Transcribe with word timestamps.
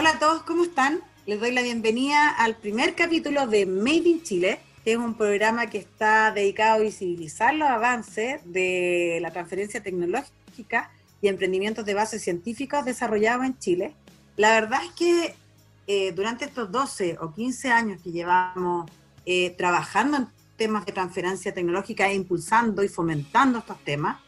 Hola 0.00 0.10
a 0.10 0.18
todos, 0.20 0.44
¿cómo 0.44 0.62
están? 0.62 1.00
Les 1.26 1.40
doy 1.40 1.50
la 1.50 1.60
bienvenida 1.60 2.28
al 2.28 2.54
primer 2.54 2.94
capítulo 2.94 3.48
de 3.48 3.66
Made 3.66 4.08
in 4.08 4.22
Chile, 4.22 4.60
que 4.84 4.92
es 4.92 4.96
un 4.96 5.14
programa 5.14 5.66
que 5.66 5.78
está 5.78 6.30
dedicado 6.30 6.76
a 6.76 6.84
visibilizar 6.84 7.52
los 7.52 7.68
avances 7.68 8.40
de 8.44 9.18
la 9.20 9.32
transferencia 9.32 9.82
tecnológica 9.82 10.92
y 11.20 11.26
emprendimientos 11.26 11.84
de 11.84 11.94
base 11.94 12.20
científicos 12.20 12.84
desarrollados 12.84 13.44
en 13.44 13.58
Chile. 13.58 13.94
La 14.36 14.52
verdad 14.52 14.82
es 14.84 14.92
que 14.92 15.34
eh, 15.88 16.12
durante 16.12 16.44
estos 16.44 16.70
12 16.70 17.18
o 17.20 17.34
15 17.34 17.72
años 17.72 18.00
que 18.00 18.12
llevamos 18.12 18.88
eh, 19.26 19.50
trabajando 19.58 20.18
en 20.18 20.28
temas 20.56 20.86
de 20.86 20.92
transferencia 20.92 21.52
tecnológica 21.52 22.08
e 22.08 22.14
impulsando 22.14 22.84
y 22.84 22.88
fomentando 22.88 23.58
estos 23.58 23.82
temas, 23.82 24.18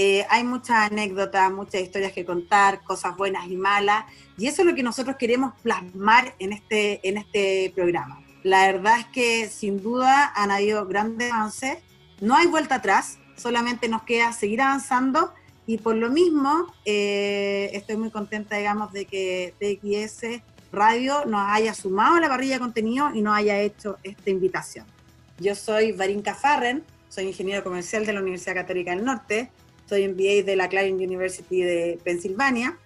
eh, 0.00 0.24
hay 0.30 0.44
muchas 0.44 0.92
anécdotas, 0.92 1.50
muchas 1.50 1.80
historias 1.80 2.12
que 2.12 2.24
contar, 2.24 2.84
cosas 2.84 3.16
buenas 3.16 3.48
y 3.48 3.56
malas, 3.56 4.04
y 4.36 4.46
eso 4.46 4.62
es 4.62 4.68
lo 4.68 4.76
que 4.76 4.84
nosotros 4.84 5.16
queremos 5.16 5.54
plasmar 5.60 6.36
en 6.38 6.52
este, 6.52 7.00
en 7.02 7.16
este 7.16 7.72
programa. 7.74 8.22
La 8.44 8.64
verdad 8.70 9.00
es 9.00 9.06
que 9.06 9.48
sin 9.48 9.82
duda 9.82 10.32
han 10.36 10.52
habido 10.52 10.86
grandes 10.86 11.32
avances, 11.32 11.78
no 12.20 12.36
hay 12.36 12.46
vuelta 12.46 12.76
atrás, 12.76 13.18
solamente 13.36 13.88
nos 13.88 14.04
queda 14.04 14.32
seguir 14.32 14.62
avanzando 14.62 15.34
y 15.66 15.78
por 15.78 15.96
lo 15.96 16.10
mismo 16.10 16.72
eh, 16.84 17.70
estoy 17.72 17.96
muy 17.96 18.10
contenta, 18.12 18.56
digamos, 18.56 18.92
de 18.92 19.04
que 19.04 19.52
TXS 19.58 20.42
Radio 20.70 21.24
nos 21.24 21.44
haya 21.48 21.74
sumado 21.74 22.18
a 22.18 22.20
la 22.20 22.28
parrilla 22.28 22.54
de 22.54 22.60
contenido 22.60 23.10
y 23.12 23.20
nos 23.20 23.36
haya 23.36 23.58
hecho 23.58 23.98
esta 24.04 24.30
invitación. 24.30 24.86
Yo 25.40 25.56
soy 25.56 25.90
Varinka 25.90 26.36
Farren, 26.36 26.84
soy 27.08 27.24
ingeniero 27.24 27.64
comercial 27.64 28.06
de 28.06 28.12
la 28.12 28.20
Universidad 28.20 28.54
Católica 28.54 28.92
del 28.92 29.04
Norte, 29.04 29.50
soy 29.88 30.06
MBA 30.06 30.44
de 30.44 30.56
la 30.56 30.68
Clarion 30.68 30.96
University 30.96 31.62
de 31.62 31.98
Pensilvania 32.04 32.78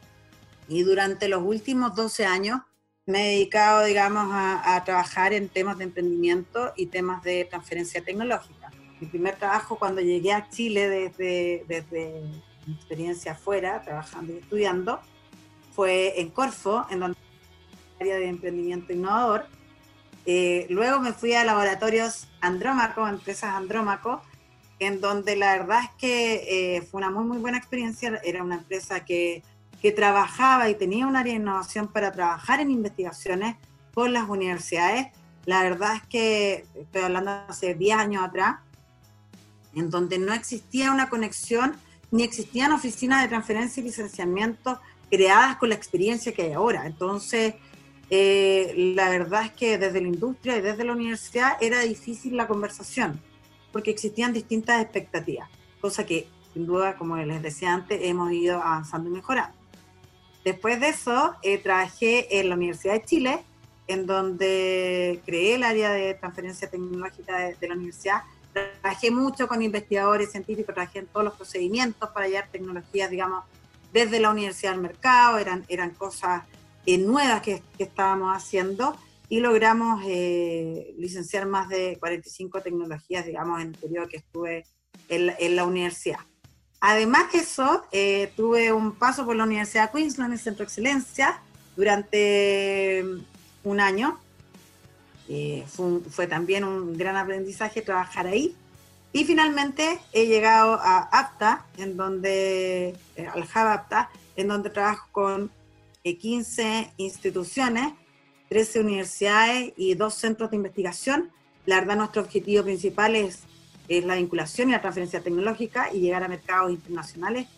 y 0.68 0.82
durante 0.82 1.28
los 1.28 1.42
últimos 1.42 1.94
12 1.94 2.24
años 2.24 2.60
me 3.06 3.26
he 3.26 3.32
dedicado, 3.32 3.84
digamos, 3.84 4.28
a, 4.30 4.80
trabajar 4.84 5.32
en 5.32 5.48
temas 5.48 5.78
de 5.78 5.84
emprendimiento 5.84 6.72
y 6.76 6.86
temas 6.86 7.22
de 7.24 7.44
transferencia 7.44 8.04
tecnológica. 8.04 8.70
Mi 9.00 9.08
primer 9.08 9.34
trabajo 9.36 9.76
cuando 9.76 10.00
llegué 10.00 10.32
a 10.32 10.48
Chile 10.48 10.88
desde, 10.88 11.64
desde 11.66 12.22
mi 12.66 12.74
experiencia 12.74 13.32
afuera, 13.32 13.82
trabajando 13.82 14.32
y 14.32 14.36
estudiando, 14.36 15.00
fue 15.74 16.20
en 16.20 16.30
Corfo, 16.30 16.86
en 16.90 17.00
donde 17.00 17.18
área 17.98 18.16
de 18.16 18.28
emprendimiento 18.28 18.92
innovador. 18.92 19.46
Eh, 20.24 20.66
luego 20.70 21.00
me 21.00 21.12
fui 21.12 21.34
a 21.34 21.44
laboratorios 21.44 22.28
Andrómaco, 22.40 23.08
empresas 23.08 23.54
Andrómaco, 23.54 24.22
en 24.86 25.00
donde 25.00 25.36
la 25.36 25.56
verdad 25.56 25.80
es 25.84 25.90
que 25.98 26.76
eh, 26.76 26.82
fue 26.82 26.98
una 26.98 27.10
muy, 27.10 27.24
muy 27.24 27.38
buena 27.38 27.58
experiencia. 27.58 28.20
Era 28.24 28.42
una 28.42 28.56
empresa 28.56 29.04
que, 29.04 29.42
que 29.80 29.92
trabajaba 29.92 30.68
y 30.68 30.74
tenía 30.74 31.06
un 31.06 31.16
área 31.16 31.34
de 31.34 31.40
innovación 31.40 31.88
para 31.88 32.12
trabajar 32.12 32.60
en 32.60 32.70
investigaciones 32.70 33.56
con 33.94 34.12
las 34.12 34.28
universidades. 34.28 35.08
La 35.44 35.62
verdad 35.62 35.96
es 35.96 36.02
que 36.08 36.66
estoy 36.74 37.02
hablando 37.02 37.30
hace 37.48 37.74
10 37.74 37.96
años 37.96 38.24
atrás, 38.24 38.56
en 39.74 39.88
donde 39.90 40.18
no 40.18 40.34
existía 40.34 40.92
una 40.92 41.08
conexión 41.08 41.76
ni 42.10 42.24
existían 42.24 42.72
oficinas 42.72 43.22
de 43.22 43.28
transferencia 43.28 43.80
y 43.80 43.84
licenciamiento 43.84 44.78
creadas 45.10 45.56
con 45.56 45.68
la 45.68 45.74
experiencia 45.74 46.32
que 46.32 46.42
hay 46.42 46.52
ahora. 46.52 46.86
Entonces, 46.86 47.54
eh, 48.10 48.92
la 48.96 49.08
verdad 49.08 49.46
es 49.46 49.52
que 49.52 49.78
desde 49.78 50.00
la 50.00 50.08
industria 50.08 50.56
y 50.56 50.60
desde 50.60 50.84
la 50.84 50.92
universidad 50.92 51.52
era 51.60 51.80
difícil 51.80 52.36
la 52.36 52.46
conversación 52.46 53.20
porque 53.72 53.90
existían 53.90 54.32
distintas 54.32 54.82
expectativas, 54.82 55.48
cosa 55.80 56.04
que 56.04 56.28
sin 56.52 56.66
duda, 56.66 56.96
como 56.96 57.16
les 57.16 57.42
decía 57.42 57.72
antes, 57.72 57.98
hemos 58.02 58.30
ido 58.32 58.60
avanzando 58.60 59.08
y 59.08 59.12
mejorando. 59.12 59.56
Después 60.44 60.80
de 60.80 60.88
eso, 60.88 61.34
eh, 61.42 61.58
trabajé 61.58 62.40
en 62.40 62.48
la 62.48 62.56
Universidad 62.56 62.94
de 62.94 63.04
Chile, 63.04 63.44
en 63.86 64.06
donde 64.06 65.22
creé 65.24 65.54
el 65.54 65.62
área 65.62 65.90
de 65.92 66.14
transferencia 66.14 66.68
tecnológica 66.68 67.54
de, 67.58 67.68
la 67.68 67.74
universidad. 67.74 68.22
Trabajé 68.52 69.10
mucho 69.10 69.48
con 69.48 69.62
investigadores 69.62 70.30
científicos, 70.30 70.74
trabajé 70.74 71.00
en 71.00 71.06
todos 71.06 71.24
los 71.24 71.34
procedimientos 71.34 72.10
para 72.10 72.26
hallar 72.26 72.48
tecnologías, 72.50 73.10
digamos, 73.10 73.44
desde 73.92 74.20
la 74.20 74.30
universidad 74.30 74.72
al 74.74 74.80
mercado, 74.80 75.38
eran, 75.38 75.64
eran 75.68 75.90
cosas 75.90 76.42
eh, 76.86 76.98
nuevas 76.98 77.42
que, 77.42 77.62
que 77.76 77.84
estábamos 77.84 78.36
haciendo 78.36 78.96
y 79.32 79.40
logramos 79.40 80.02
eh, 80.06 80.94
licenciar 80.98 81.46
más 81.46 81.70
de 81.70 81.96
45 81.98 82.60
tecnologías, 82.60 83.24
digamos, 83.24 83.62
en 83.62 83.68
el 83.68 83.78
periodo 83.78 84.06
que 84.06 84.18
estuve 84.18 84.66
en 85.08 85.56
la, 85.56 85.64
universidad. 85.64 86.18
Además 86.80 87.32
de 87.32 87.38
eso, 87.38 87.82
eh, 87.92 88.30
tuve 88.36 88.74
un 88.74 88.92
paso 88.92 89.24
por 89.24 89.34
la 89.34 89.44
Universidad 89.44 89.90
de 89.90 89.98
Queensland, 89.98 90.32
en 90.32 90.32
el 90.34 90.38
Centro 90.38 90.58
de 90.58 90.64
Excelencia, 90.64 91.40
durante 91.76 93.02
mm, 93.02 93.68
un 93.70 93.80
año. 93.80 94.20
Eh, 95.30 95.64
fue, 96.10 96.26
también 96.26 96.64
un 96.64 96.98
gran 96.98 97.16
aprendizaje 97.16 97.80
trabajar 97.80 98.26
ahí. 98.26 98.54
Y 99.14 99.24
finalmente 99.24 99.98
he 100.12 100.26
llegado 100.26 100.74
a 100.74 101.08
APTA, 101.10 101.64
en 101.78 101.96
donde, 101.96 102.98
al 103.16 103.44
Hub 103.44 103.66
APTA, 103.66 104.10
en 104.36 104.48
donde 104.48 104.68
trabajo 104.68 105.08
con 105.10 105.50
15 106.02 106.92
instituciones 106.98 107.94
13 108.52 108.80
universidades 108.80 109.72
y 109.78 109.94
dos 109.94 110.12
centros 110.12 110.50
de 110.50 110.56
investigación. 110.56 111.30
La 111.64 111.76
verdad, 111.76 111.96
nuestro 111.96 112.20
objetivo 112.20 112.62
principal 112.62 113.16
es, 113.16 113.44
es 113.88 114.04
la 114.04 114.16
vinculación 114.16 114.68
y 114.68 114.72
la 114.72 114.82
transferencia 114.82 115.22
tecnológica 115.22 115.88
y 115.90 116.00
llegar 116.00 116.22
a 116.22 116.28
mercados 116.28 116.70
internacionales, 116.70 117.48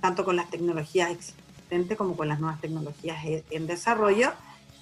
tanto 0.00 0.24
con 0.24 0.36
las 0.36 0.48
tecnologías 0.48 1.10
existentes 1.10 1.98
como 1.98 2.16
con 2.16 2.28
las 2.28 2.38
nuevas 2.38 2.60
tecnologías 2.60 3.18
en 3.50 3.66
desarrollo. 3.66 4.34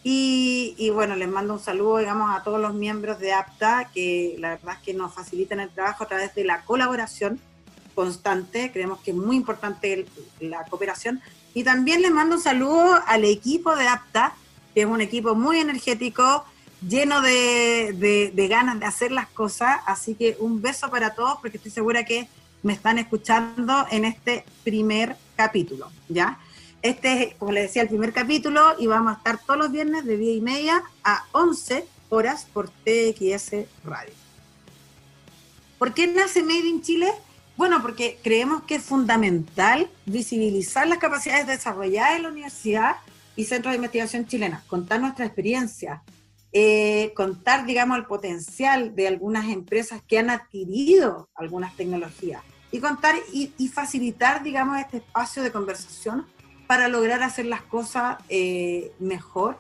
Y, 0.03 0.75
y, 0.77 0.91
bueno, 0.91 1.17
les 1.17 1.31
mando 1.31 1.55
un 1.55 1.61
saludo, 1.61 1.97
digamos, 1.97 2.37
a 2.37 2.43
todos 2.43 2.61
los 2.61 2.75
miembros 2.75 3.19
de 3.19 3.33
APTA, 3.33 3.91
que 3.95 4.37
la 4.39 4.51
verdad 4.51 4.75
es 4.75 4.81
que 4.85 4.93
nos 4.93 5.15
facilitan 5.15 5.61
el 5.61 5.71
trabajo 5.71 6.05
a 6.05 6.09
través 6.09 6.35
de 6.35 6.45
la 6.45 6.63
colaboración 6.67 7.41
constante. 7.95 8.71
Creemos 8.71 9.01
que 9.01 9.13
es 9.13 9.17
muy 9.17 9.37
importante 9.37 10.05
la 10.41 10.63
cooperación. 10.65 11.23
Y 11.55 11.65
también 11.65 12.03
les 12.03 12.11
mando 12.11 12.37
un 12.37 12.43
saludo 12.43 13.01
al 13.07 13.25
equipo 13.25 13.75
de 13.75 13.89
APTA, 13.89 14.35
que 14.75 14.83
es 14.83 14.87
un 14.87 15.01
equipo 15.01 15.35
muy 15.35 15.59
energético, 15.59 16.45
lleno 16.87 17.21
de, 17.23 18.33
ganas 18.51 18.81
de 18.81 18.87
hacer 18.87 19.13
las 19.13 19.29
cosas. 19.29 19.81
Así 19.87 20.15
que 20.15 20.37
un 20.41 20.61
beso 20.61 20.91
para 20.91 21.15
todos, 21.15 21.39
porque 21.41 21.57
estoy 21.59 21.71
segura 21.71 22.05
que 22.05 22.29
me 22.63 22.73
están 22.73 22.99
escuchando 22.99 23.87
en 23.91 24.05
este 24.05 24.45
primer 24.65 25.17
capítulo, 25.37 25.91
¿ya? 26.09 26.39
Este 26.83 27.23
es, 27.23 27.35
como 27.37 27.53
les 27.53 27.65
decía, 27.65 27.83
el 27.83 27.89
primer 27.89 28.13
capítulo 28.13 28.75
y 28.79 28.87
vamos 28.87 29.15
a 29.15 29.17
estar 29.19 29.39
todos 29.39 29.59
los 29.59 29.73
viernes 29.73 30.05
de 30.05 30.19
10 30.19 30.39
y 30.39 30.41
media 30.41 30.83
a 31.03 31.25
11 31.33 31.87
horas 32.11 32.47
por 32.53 32.69
TXS 32.69 33.67
Radio. 33.85 34.13
¿Por 35.79 35.95
qué 35.95 36.07
nace 36.07 36.43
Made 36.43 36.67
in 36.67 36.83
Chile? 36.83 37.11
Bueno, 37.57 37.81
porque 37.83 38.19
creemos 38.23 38.65
que 38.65 38.77
es 38.77 38.83
fundamental 38.83 39.89
visibilizar 40.07 40.87
las 40.87 40.99
capacidades 40.99 41.47
desarrolladas 41.47 42.17
en 42.17 42.23
la 42.25 42.29
universidad 42.29 42.97
y 43.37 43.45
centros 43.45 43.73
de 43.73 43.77
investigación 43.77 44.27
chilena, 44.27 44.63
contar 44.67 45.01
nuestra 45.01 45.27
experiencia, 45.27 46.03
eh, 46.53 47.13
contar, 47.17 47.67
digamos, 47.67 47.99
el 47.99 48.05
potencial 48.05 48.95
de 48.95 49.09
algunas 49.09 49.49
empresas 49.49 50.03
que 50.07 50.19
han 50.19 50.31
adquirido 50.31 51.29
algunas 51.35 51.75
tecnologías 51.77 52.43
y 52.71 52.79
contar 52.79 53.17
y, 53.33 53.69
facilitar, 53.69 54.43
digamos, 54.43 54.79
este 54.79 54.99
espacio 54.99 55.43
de 55.43 55.51
conversación 55.51 56.27
para 56.67 56.89
lograr 56.89 57.23
hacer 57.23 57.47
las 57.47 57.63
cosas 57.63 58.19
eh, 58.29 58.93
mejor 58.99 59.59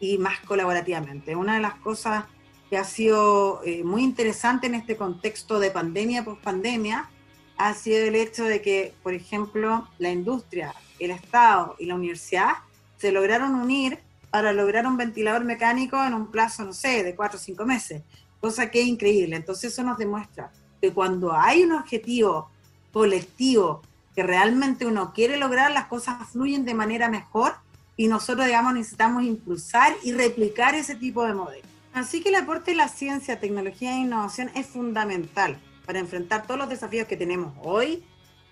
y 0.00 0.18
más 0.18 0.38
colaborativamente. 0.40 1.34
Una 1.34 1.54
de 1.54 1.60
las 1.60 1.74
cosas 1.74 2.24
que 2.70 2.76
ha 2.76 2.84
sido 2.84 3.60
eh, 3.64 3.82
muy 3.82 4.02
interesante 4.02 4.66
en 4.68 4.74
este 4.74 4.96
contexto 4.96 5.58
de 5.58 5.70
pandemia, 5.70 6.24
post-pandemia, 6.24 7.10
ha 7.56 7.74
sido 7.74 7.98
el 8.06 8.14
hecho 8.14 8.44
de 8.44 8.62
que, 8.62 8.94
por 9.02 9.14
ejemplo, 9.14 9.88
la 9.98 10.10
industria, 10.10 10.74
el 11.00 11.10
Estado 11.10 11.74
y 11.78 11.86
la 11.86 11.96
universidad 11.96 12.58
se 12.98 13.12
lograron 13.12 13.54
unir 13.54 14.00
para 14.30 14.52
lograr 14.52 14.86
un 14.86 14.96
ventilador 14.96 15.44
mecánico 15.44 16.02
en 16.04 16.14
un 16.14 16.30
plazo, 16.30 16.64
no 16.64 16.72
sé, 16.72 17.02
de 17.02 17.14
cuatro 17.14 17.38
o 17.38 17.42
cinco 17.42 17.64
meses, 17.64 18.02
cosa 18.40 18.70
que 18.70 18.82
es 18.82 18.86
increíble. 18.86 19.36
Entonces 19.36 19.72
eso 19.72 19.82
nos 19.82 19.98
demuestra 19.98 20.50
que 20.80 20.92
cuando 20.92 21.32
hay 21.32 21.62
un 21.62 21.72
objetivo 21.72 22.50
colectivo 22.92 23.82
que 24.14 24.22
realmente 24.22 24.84
uno 24.84 25.12
quiere 25.12 25.36
lograr, 25.36 25.70
las 25.70 25.86
cosas 25.86 26.28
fluyen 26.30 26.64
de 26.64 26.74
manera 26.74 27.08
mejor 27.08 27.54
y 27.96 28.08
nosotros, 28.08 28.46
digamos, 28.46 28.74
necesitamos 28.74 29.24
impulsar 29.24 29.94
y 30.02 30.12
replicar 30.12 30.74
ese 30.74 30.94
tipo 30.94 31.24
de 31.24 31.34
modelo. 31.34 31.66
Así 31.92 32.22
que 32.22 32.28
el 32.28 32.36
aporte 32.36 32.72
de 32.72 32.76
la 32.76 32.88
ciencia, 32.88 33.40
tecnología 33.40 33.92
e 33.92 34.00
innovación 34.00 34.50
es 34.54 34.66
fundamental 34.66 35.58
para 35.86 35.98
enfrentar 35.98 36.46
todos 36.46 36.58
los 36.58 36.68
desafíos 36.68 37.08
que 37.08 37.16
tenemos 37.16 37.54
hoy, 37.62 38.04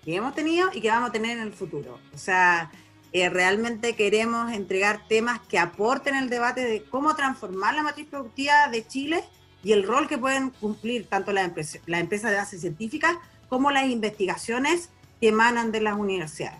que 0.03 0.15
hemos 0.15 0.33
tenido 0.33 0.69
y 0.73 0.81
que 0.81 0.89
vamos 0.89 1.09
a 1.09 1.13
tener 1.13 1.37
en 1.37 1.43
el 1.43 1.53
futuro. 1.53 1.99
O 2.13 2.17
sea, 2.17 2.71
eh, 3.13 3.29
realmente 3.29 3.95
queremos 3.95 4.51
entregar 4.51 5.07
temas 5.07 5.39
que 5.47 5.59
aporten 5.59 6.15
el 6.15 6.29
debate 6.29 6.65
de 6.65 6.83
cómo 6.83 7.15
transformar 7.15 7.75
la 7.75 7.83
matriz 7.83 8.07
productiva 8.07 8.67
de 8.69 8.85
Chile 8.85 9.23
y 9.63 9.71
el 9.71 9.83
rol 9.83 10.07
que 10.07 10.17
pueden 10.17 10.49
cumplir 10.51 11.07
tanto 11.07 11.31
las 11.31 11.45
empresas 11.45 11.81
la 11.85 11.99
empresa 11.99 12.29
de 12.29 12.37
base 12.37 12.59
científica 12.59 13.19
como 13.49 13.71
las 13.71 13.87
investigaciones 13.87 14.89
que 15.19 15.29
emanan 15.29 15.71
de 15.71 15.81
las 15.81 15.97
universidades. 15.97 16.59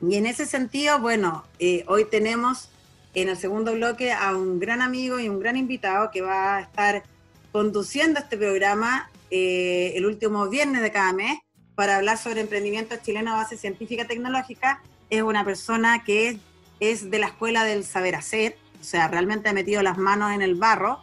Y 0.00 0.14
en 0.14 0.26
ese 0.26 0.46
sentido, 0.46 1.00
bueno, 1.00 1.44
eh, 1.58 1.84
hoy 1.88 2.04
tenemos 2.04 2.70
en 3.14 3.28
el 3.28 3.36
segundo 3.36 3.72
bloque 3.72 4.12
a 4.12 4.36
un 4.36 4.60
gran 4.60 4.80
amigo 4.80 5.18
y 5.18 5.28
un 5.28 5.40
gran 5.40 5.56
invitado 5.56 6.10
que 6.10 6.20
va 6.20 6.56
a 6.56 6.60
estar 6.60 7.02
conduciendo 7.50 8.20
este 8.20 8.36
programa 8.36 9.10
eh, 9.30 9.92
el 9.96 10.06
último 10.06 10.48
viernes 10.48 10.82
de 10.82 10.92
cada 10.92 11.12
mes 11.12 11.38
para 11.74 11.96
hablar 11.96 12.18
sobre 12.18 12.40
emprendimiento 12.40 12.96
chileno 13.02 13.32
a 13.32 13.36
base 13.36 13.56
científica 13.56 14.06
tecnológica. 14.06 14.82
Es 15.10 15.22
una 15.22 15.44
persona 15.44 16.04
que 16.04 16.28
es, 16.28 16.36
es 16.80 17.10
de 17.10 17.18
la 17.18 17.26
escuela 17.26 17.64
del 17.64 17.84
saber 17.84 18.14
hacer, 18.14 18.56
o 18.80 18.84
sea, 18.84 19.08
realmente 19.08 19.48
ha 19.48 19.52
metido 19.52 19.82
las 19.82 19.98
manos 19.98 20.32
en 20.32 20.42
el 20.42 20.54
barro 20.54 21.00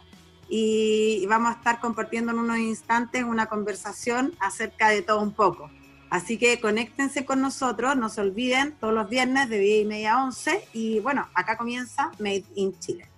y 0.48 1.26
vamos 1.26 1.54
a 1.54 1.58
estar 1.58 1.80
compartiendo 1.80 2.32
en 2.32 2.38
unos 2.38 2.58
instantes 2.58 3.24
una 3.24 3.46
conversación 3.46 4.34
acerca 4.40 4.88
de 4.88 5.02
todo 5.02 5.20
un 5.20 5.32
poco. 5.32 5.70
Así 6.08 6.38
que 6.38 6.60
conéctense 6.60 7.24
con 7.24 7.40
nosotros, 7.40 7.96
no 7.96 8.08
se 8.08 8.20
olviden, 8.20 8.76
todos 8.80 8.94
los 8.94 9.08
viernes 9.08 9.48
de 9.48 9.58
10 9.58 9.82
y 9.82 9.84
media 9.86 10.14
a 10.14 10.24
11. 10.24 10.68
Y 10.72 11.00
bueno, 11.00 11.26
acá 11.34 11.56
comienza 11.56 12.12
Made 12.20 12.44
in 12.54 12.78
Chile. 12.78 13.08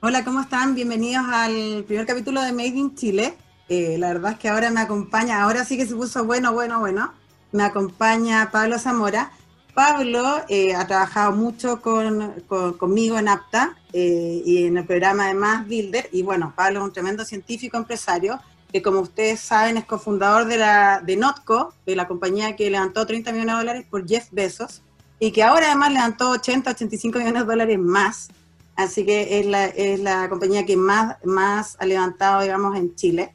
Hola, 0.00 0.24
¿cómo 0.24 0.40
están? 0.40 0.74
Bienvenidos 0.74 1.24
al 1.28 1.84
primer 1.86 2.06
capítulo 2.06 2.40
de 2.42 2.52
Made 2.52 2.68
in 2.68 2.94
Chile. 2.94 3.34
Eh, 3.68 3.96
la 3.98 4.08
verdad 4.08 4.32
es 4.32 4.38
que 4.38 4.48
ahora 4.48 4.70
me 4.70 4.80
acompaña, 4.80 5.42
ahora 5.42 5.64
sí 5.64 5.76
que 5.76 5.86
se 5.86 5.94
puso 5.94 6.24
bueno, 6.24 6.52
bueno, 6.52 6.80
bueno. 6.80 7.12
Me 7.52 7.64
acompaña 7.64 8.50
Pablo 8.50 8.78
Zamora. 8.78 9.30
Pablo 9.74 10.42
eh, 10.48 10.74
ha 10.74 10.86
trabajado 10.86 11.32
mucho 11.32 11.80
con, 11.80 12.42
conmigo 12.78 13.18
en 13.18 13.28
APTA 13.28 13.76
eh, 13.92 14.42
y 14.44 14.66
en 14.66 14.76
el 14.76 14.84
programa 14.84 15.28
de 15.28 15.34
Más 15.34 15.66
Builder. 15.66 16.08
Y 16.12 16.22
bueno, 16.22 16.52
Pablo 16.54 16.80
es 16.80 16.84
un 16.84 16.92
tremendo 16.92 17.24
científico 17.24 17.76
empresario 17.76 18.38
que 18.72 18.82
como 18.82 19.00
ustedes 19.00 19.40
saben 19.40 19.76
es 19.76 19.84
cofundador 19.84 20.46
de, 20.46 20.56
la, 20.56 21.00
de 21.04 21.16
Notco, 21.16 21.74
de 21.84 21.94
la 21.94 22.08
compañía 22.08 22.56
que 22.56 22.70
levantó 22.70 23.06
30 23.06 23.30
millones 23.32 23.54
de 23.54 23.58
dólares 23.58 23.86
por 23.88 24.08
Jeff 24.08 24.28
Bezos, 24.32 24.82
y 25.18 25.30
que 25.30 25.42
ahora 25.42 25.66
además 25.66 25.92
levantó 25.92 26.30
80, 26.30 26.70
85 26.70 27.18
millones 27.18 27.42
de 27.42 27.46
dólares 27.46 27.78
más. 27.78 28.28
Así 28.74 29.04
que 29.04 29.38
es 29.38 29.46
la, 29.46 29.66
es 29.66 30.00
la 30.00 30.28
compañía 30.28 30.64
que 30.64 30.76
más, 30.76 31.16
más 31.22 31.76
ha 31.78 31.86
levantado, 31.86 32.40
digamos, 32.40 32.76
en 32.76 32.94
Chile. 32.94 33.34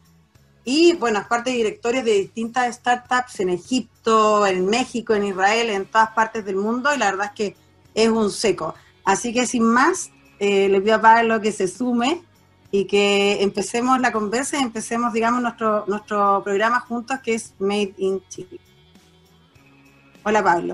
Y 0.69 0.97
bueno, 0.97 1.19
es 1.19 1.27
parte 1.27 1.51
de 1.51 1.55
directorios 1.55 2.03
de 2.03 2.11
distintas 2.11 2.75
startups 2.75 3.39
en 3.39 3.47
Egipto, 3.47 4.45
en 4.45 4.65
México, 4.65 5.13
en 5.13 5.23
Israel, 5.23 5.69
en 5.69 5.85
todas 5.85 6.09
partes 6.09 6.43
del 6.43 6.57
mundo, 6.57 6.93
y 6.93 6.97
la 6.97 7.09
verdad 7.09 7.27
es 7.27 7.31
que 7.31 7.55
es 7.95 8.09
un 8.09 8.29
seco. 8.29 8.75
Así 9.05 9.33
que 9.33 9.45
sin 9.45 9.63
más, 9.63 10.11
eh, 10.39 10.67
les 10.67 10.81
voy 10.81 10.91
a 10.91 10.99
Pablo 10.99 11.39
que 11.39 11.53
se 11.53 11.69
sume 11.69 12.21
y 12.69 12.83
que 12.83 13.41
empecemos 13.41 13.97
la 14.01 14.11
conversa 14.11 14.57
y 14.59 14.63
empecemos, 14.63 15.13
digamos, 15.13 15.41
nuestro, 15.41 15.85
nuestro 15.87 16.43
programa 16.43 16.81
juntos 16.81 17.17
que 17.23 17.35
es 17.35 17.53
Made 17.59 17.93
in 17.99 18.21
Chile. 18.27 18.59
Hola, 20.23 20.43
Pablo. 20.43 20.73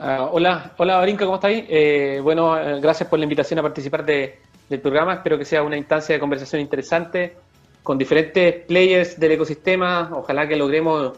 Uh, 0.00 0.26
hola, 0.32 0.74
hola, 0.78 1.00
Brinca, 1.02 1.24
¿cómo 1.26 1.36
estáis? 1.36 1.64
Eh, 1.68 2.18
bueno, 2.24 2.58
eh, 2.58 2.80
gracias 2.80 3.08
por 3.08 3.20
la 3.20 3.24
invitación 3.24 3.60
a 3.60 3.62
participar 3.62 4.04
de, 4.04 4.40
del 4.68 4.80
programa. 4.80 5.14
Espero 5.14 5.38
que 5.38 5.44
sea 5.44 5.62
una 5.62 5.76
instancia 5.76 6.16
de 6.16 6.18
conversación 6.18 6.60
interesante 6.60 7.45
con 7.86 7.98
diferentes 7.98 8.64
players 8.64 9.16
del 9.16 9.30
ecosistema. 9.30 10.10
Ojalá 10.12 10.48
que 10.48 10.56
logremos 10.56 11.12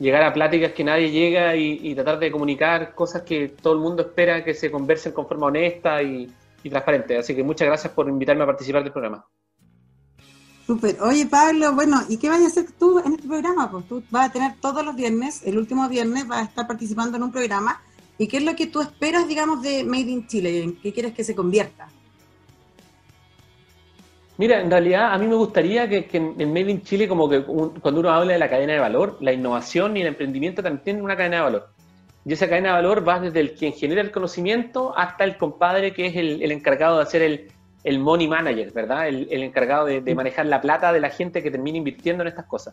llegar 0.00 0.24
a 0.24 0.32
pláticas 0.32 0.72
que 0.72 0.82
nadie 0.82 1.08
llega 1.12 1.54
y, 1.54 1.94
tratar 1.94 2.18
de 2.18 2.32
comunicar 2.32 2.96
cosas 2.96 3.22
que 3.22 3.54
todo 3.62 3.74
el 3.74 3.78
mundo 3.78 4.02
espera 4.02 4.42
que 4.42 4.52
se 4.52 4.72
conversen 4.72 5.12
con 5.12 5.28
forma 5.28 5.46
honesta 5.46 6.02
y, 6.02 6.28
y 6.64 6.68
transparente. 6.68 7.16
Así 7.16 7.32
que 7.36 7.44
muchas 7.44 7.68
gracias 7.68 7.92
por 7.92 8.08
invitarme 8.08 8.42
a 8.42 8.46
participar 8.46 8.82
del 8.82 8.90
programa. 8.90 9.24
Súper. 10.66 11.00
Oye, 11.00 11.26
Pablo, 11.26 11.76
bueno, 11.76 12.02
¿y 12.08 12.16
qué 12.16 12.28
vas 12.28 12.42
a 12.42 12.48
hacer 12.48 12.66
tú 12.76 12.98
en 12.98 13.12
este 13.12 13.28
programa? 13.28 13.70
Pues 13.70 13.86
tú 13.86 14.02
vas 14.10 14.30
a 14.30 14.32
tener 14.32 14.54
todos 14.60 14.84
los 14.84 14.96
viernes, 14.96 15.46
el 15.46 15.58
último 15.58 15.88
viernes, 15.88 16.26
vas 16.26 16.40
a 16.40 16.44
estar 16.46 16.66
participando 16.66 17.18
en 17.18 17.22
un 17.22 17.30
programa. 17.30 17.80
¿Y 18.18 18.26
qué 18.26 18.38
es 18.38 18.42
lo 18.42 18.56
que 18.56 18.66
tú 18.66 18.80
esperas, 18.80 19.28
digamos, 19.28 19.62
de 19.62 19.84
Made 19.84 20.10
in 20.10 20.26
Chile? 20.26 20.60
¿En 20.64 20.74
qué 20.74 20.92
quieres 20.92 21.14
que 21.14 21.22
se 21.22 21.36
convierta? 21.36 21.88
Mira, 24.40 24.58
en 24.58 24.70
realidad 24.70 25.12
a 25.12 25.18
mí 25.18 25.26
me 25.26 25.34
gustaría 25.34 25.86
que, 25.86 26.06
que 26.06 26.16
en 26.16 26.48
Made 26.54 26.70
in 26.70 26.82
Chile, 26.82 27.06
como 27.06 27.28
que 27.28 27.42
cuando 27.42 28.00
uno 28.00 28.08
habla 28.08 28.32
de 28.32 28.38
la 28.38 28.48
cadena 28.48 28.72
de 28.72 28.78
valor, 28.78 29.18
la 29.20 29.34
innovación 29.34 29.98
y 29.98 30.00
el 30.00 30.06
emprendimiento 30.06 30.62
también 30.62 30.82
tienen 30.82 31.04
una 31.04 31.14
cadena 31.14 31.36
de 31.36 31.42
valor. 31.42 31.68
Y 32.24 32.32
esa 32.32 32.48
cadena 32.48 32.70
de 32.70 32.74
valor 32.76 33.06
va 33.06 33.20
desde 33.20 33.38
el 33.38 33.52
quien 33.52 33.74
genera 33.74 34.00
el 34.00 34.10
conocimiento 34.10 34.96
hasta 34.96 35.24
el 35.24 35.36
compadre 35.36 35.92
que 35.92 36.06
es 36.06 36.16
el, 36.16 36.50
encargado 36.52 36.96
de 36.96 37.02
hacer 37.02 37.20
el, 37.20 37.50
el, 37.84 37.98
money 37.98 38.28
manager, 38.28 38.72
¿verdad? 38.72 39.08
El, 39.08 39.42
encargado 39.42 39.84
de, 39.84 40.14
manejar 40.14 40.46
la 40.46 40.62
plata 40.62 40.90
de 40.90 41.00
la 41.00 41.10
gente 41.10 41.42
que 41.42 41.50
termina 41.50 41.76
invirtiendo 41.76 42.22
en 42.22 42.28
estas 42.28 42.46
cosas. 42.46 42.72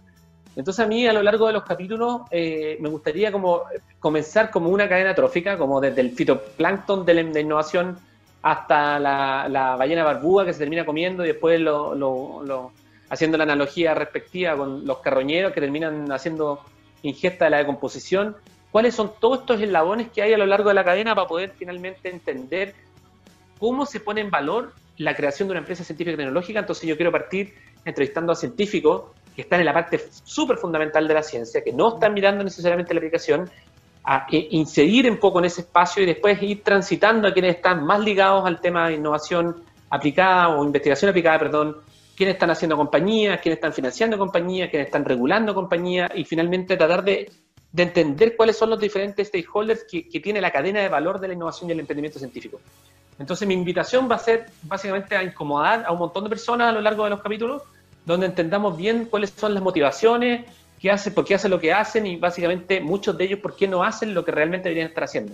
Entonces 0.55 0.85
a 0.85 0.87
mí 0.87 1.05
a 1.05 1.11
lo 1.11 1.21
largo 1.21 1.47
de 1.47 1.53
los 1.53 1.63
capítulos 1.63 2.21
eh, 2.31 2.77
me 2.79 2.87
gustaría 2.87 3.29
como 3.29 3.63
comenzar 3.99 4.51
como 4.51 4.69
una 4.69 4.87
cadena 4.87 5.13
trófica, 5.13 5.57
como 5.57 5.81
desde 5.81 5.99
el 5.99 6.11
fitoplancton 6.11 7.05
de 7.05 7.13
la 7.13 7.41
innovación 7.41 7.97
hasta 8.41 8.99
la, 8.99 9.75
ballena 9.77 10.03
barbúa 10.03 10.45
que 10.45 10.53
se 10.53 10.59
termina 10.59 10.85
comiendo 10.85 11.23
y 11.23 11.29
después 11.29 11.59
lo, 11.59 11.95
lo, 11.95 12.71
haciendo 13.09 13.37
la 13.37 13.43
analogía 13.43 13.93
respectiva 13.93 14.55
con 14.55 14.85
los 14.85 14.99
carroñeros 14.99 15.53
que 15.53 15.61
terminan 15.61 16.11
haciendo 16.11 16.61
ingesta 17.03 17.45
de 17.45 17.51
la 17.51 17.57
decomposición 17.57 18.35
cuáles 18.71 18.95
son 18.95 19.11
todos 19.19 19.39
estos 19.39 19.61
eslabones 19.61 20.09
que 20.09 20.21
hay 20.21 20.33
a 20.33 20.37
lo 20.37 20.45
largo 20.45 20.69
de 20.69 20.75
la 20.75 20.83
cadena 20.83 21.15
para 21.15 21.27
poder 21.27 21.53
finalmente 21.57 22.09
entender 22.09 22.75
cómo 23.59 23.85
se 23.85 23.99
pone 23.99 24.21
en 24.21 24.29
valor 24.29 24.73
la 24.97 25.15
creación 25.15 25.47
de 25.47 25.53
una 25.53 25.61
empresa 25.61 25.83
científica 25.83 26.13
y 26.13 26.17
tecnológica. 26.17 26.59
Entonces 26.59 26.87
yo 26.87 26.95
quiero 26.95 27.11
partir 27.11 27.53
entrevistando 27.85 28.31
a 28.33 28.35
científicos 28.35 29.11
que 29.35 29.43
están 29.43 29.59
en 29.59 29.67
la 29.67 29.73
parte 29.73 29.99
súper 30.23 30.57
fundamental 30.57 31.07
de 31.07 31.13
la 31.13 31.23
ciencia, 31.23 31.63
que 31.63 31.71
no 31.71 31.95
están 31.95 32.13
mirando 32.13 32.43
necesariamente 32.43 32.93
la 32.93 32.99
aplicación, 32.99 33.49
a 34.09 34.25
incidir 34.29 35.09
un 35.11 35.17
poco 35.17 35.39
en 35.39 35.45
ese 35.45 35.61
espacio 35.61 36.01
y 36.01 36.05
después 36.05 36.41
ir 36.41 36.63
transitando 36.63 37.27
a 37.27 37.33
quienes 37.33 37.55
están 37.55 37.85
más 37.85 37.99
ligados 37.99 38.45
al 38.45 38.61
tema 38.61 38.87
de 38.87 38.95
innovación 38.95 39.63
aplicada 39.89 40.49
o 40.49 40.63
investigación 40.63 41.09
aplicada, 41.09 41.39
perdón, 41.39 41.77
quiénes 42.15 42.35
están 42.35 42.49
haciendo 42.49 42.77
compañías, 42.77 43.39
quiénes 43.41 43.57
están 43.57 43.73
financiando 43.73 44.17
compañías, 44.17 44.69
quiénes 44.69 44.87
están 44.87 45.03
regulando 45.05 45.53
compañías 45.53 46.09
y 46.15 46.23
finalmente 46.23 46.77
tratar 46.77 47.03
de 47.03 47.29
de 47.71 47.83
entender 47.83 48.35
cuáles 48.35 48.57
son 48.57 48.69
los 48.69 48.79
diferentes 48.79 49.27
stakeholders 49.27 49.83
que, 49.83 50.19
tiene 50.19 50.41
la 50.41 50.51
cadena 50.51 50.79
de 50.81 50.89
valor 50.89 51.19
de 51.19 51.27
la 51.27 51.33
innovación 51.33 51.69
y 51.69 51.73
el 51.73 51.79
emprendimiento 51.79 52.19
científico. 52.19 52.59
Entonces 53.19 53.47
mi 53.47 53.53
invitación 53.53 54.09
va 54.09 54.15
a 54.15 54.19
ser 54.19 54.47
básicamente 54.63 55.15
a 55.15 55.23
incomodar 55.23 55.85
a 55.85 55.91
un 55.91 55.99
montón 55.99 56.23
de 56.23 56.29
personas 56.29 56.69
a 56.69 56.71
lo 56.71 56.81
largo 56.81 57.03
de 57.03 57.11
los 57.11 57.21
capítulos, 57.21 57.63
donde 58.05 58.25
entendamos 58.25 58.77
bien 58.77 59.05
cuáles 59.05 59.31
son 59.31 59.53
las 59.53 59.61
motivaciones, 59.61 60.45
qué 60.79 60.91
hace, 60.91 61.11
por 61.11 61.25
qué 61.25 61.35
hacen 61.35 61.51
lo 61.51 61.59
que 61.59 61.73
hacen 61.73 62.05
y 62.05 62.17
básicamente 62.17 62.79
muchos 62.79 63.17
de 63.17 63.25
ellos 63.25 63.39
por 63.39 63.55
qué 63.55 63.67
no 63.67 63.83
hacen 63.83 64.13
lo 64.13 64.23
que 64.23 64.31
realmente 64.31 64.69
deberían 64.69 64.89
estar 64.89 65.03
haciendo. 65.03 65.33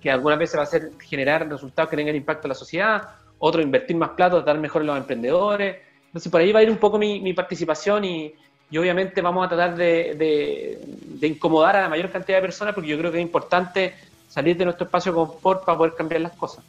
Que 0.00 0.10
algunas 0.10 0.38
veces 0.38 0.58
va 0.58 0.64
a 0.64 0.66
ser 0.66 0.92
generar 1.00 1.48
resultados 1.48 1.90
que 1.90 1.96
tengan 1.96 2.16
impacto 2.16 2.46
en 2.46 2.50
la 2.50 2.54
sociedad, 2.54 3.08
otro 3.38 3.62
invertir 3.62 3.96
más 3.96 4.10
platos, 4.10 4.44
dar 4.44 4.58
mejor 4.58 4.82
a 4.82 4.84
los 4.84 4.96
emprendedores. 4.96 5.76
Entonces 6.06 6.30
por 6.30 6.40
ahí 6.40 6.52
va 6.52 6.60
a 6.60 6.62
ir 6.62 6.70
un 6.70 6.78
poco 6.78 6.98
mi, 6.98 7.20
mi 7.20 7.32
participación 7.32 8.04
y, 8.04 8.34
y 8.72 8.78
obviamente 8.78 9.20
vamos 9.20 9.44
a 9.44 9.50
tratar 9.50 9.76
de, 9.76 10.80
incomodar 11.20 11.76
a 11.76 11.82
la 11.82 11.88
mayor 11.90 12.10
cantidad 12.10 12.38
de 12.38 12.42
personas 12.42 12.74
porque 12.74 12.88
yo 12.88 12.96
creo 12.96 13.12
que 13.12 13.18
es 13.18 13.22
importante 13.22 13.94
salir 14.30 14.56
de 14.56 14.64
nuestro 14.64 14.86
espacio 14.86 15.12
de 15.12 15.16
confort 15.16 15.62
para 15.66 15.76
poder 15.76 15.94
cambiar 15.94 16.22
las 16.22 16.32
cosas. 16.32 16.64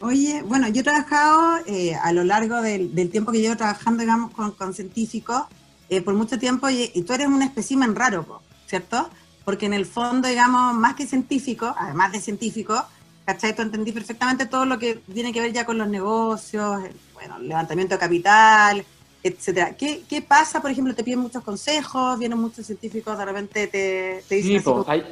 Oye, 0.00 0.42
bueno, 0.42 0.68
yo 0.68 0.80
he 0.80 0.82
trabajado 0.82 1.58
eh, 1.66 1.94
a 1.94 2.10
lo 2.14 2.24
largo 2.24 2.62
del, 2.62 3.10
tiempo 3.10 3.30
que 3.30 3.40
llevo 3.40 3.58
trabajando, 3.58 4.00
digamos, 4.00 4.32
con, 4.32 4.72
científicos 4.72 5.42
eh, 5.90 6.02
por 6.02 6.14
mucho 6.14 6.38
tiempo 6.38 6.70
y, 6.70 6.88
tú 7.02 7.12
eres 7.12 7.26
un 7.26 7.42
espécimen 7.42 7.96
raro, 7.96 8.40
¿cierto? 8.66 9.10
Porque 9.44 9.66
en 9.66 9.74
el 9.74 9.86
fondo, 9.86 10.28
digamos, 10.28 10.72
más 10.74 10.94
que 10.94 11.04
científico, 11.04 11.74
además 11.76 12.12
de 12.12 12.20
científico, 12.20 12.80
¿cachai? 13.24 13.56
Tú 13.56 13.62
entendí 13.62 13.90
perfectamente 13.90 14.46
todo 14.46 14.66
lo 14.66 14.78
que 14.78 15.00
tiene 15.12 15.32
que 15.32 15.40
ver 15.40 15.52
ya 15.52 15.66
con 15.66 15.78
los 15.78 15.88
negocios, 15.88 16.82
bueno, 17.12 17.40
levantamiento 17.40 17.96
de 17.96 17.98
capital, 17.98 18.84
etcétera. 19.20 19.74
¿Qué, 19.76 20.02
¿Qué, 20.08 20.22
pasa, 20.22 20.62
por 20.62 20.70
ejemplo, 20.70 20.94
te 20.94 21.02
piden 21.02 21.18
muchos 21.18 21.42
consejos, 21.42 22.16
vienen 22.20 22.38
muchos 22.38 22.66
científicos, 22.66 23.18
de 23.18 23.24
repente 23.24 23.66
te, 23.66 24.22
te 24.28 24.34
dicen... 24.36 24.62
Sí, 24.62 24.84
hay, 24.86 25.04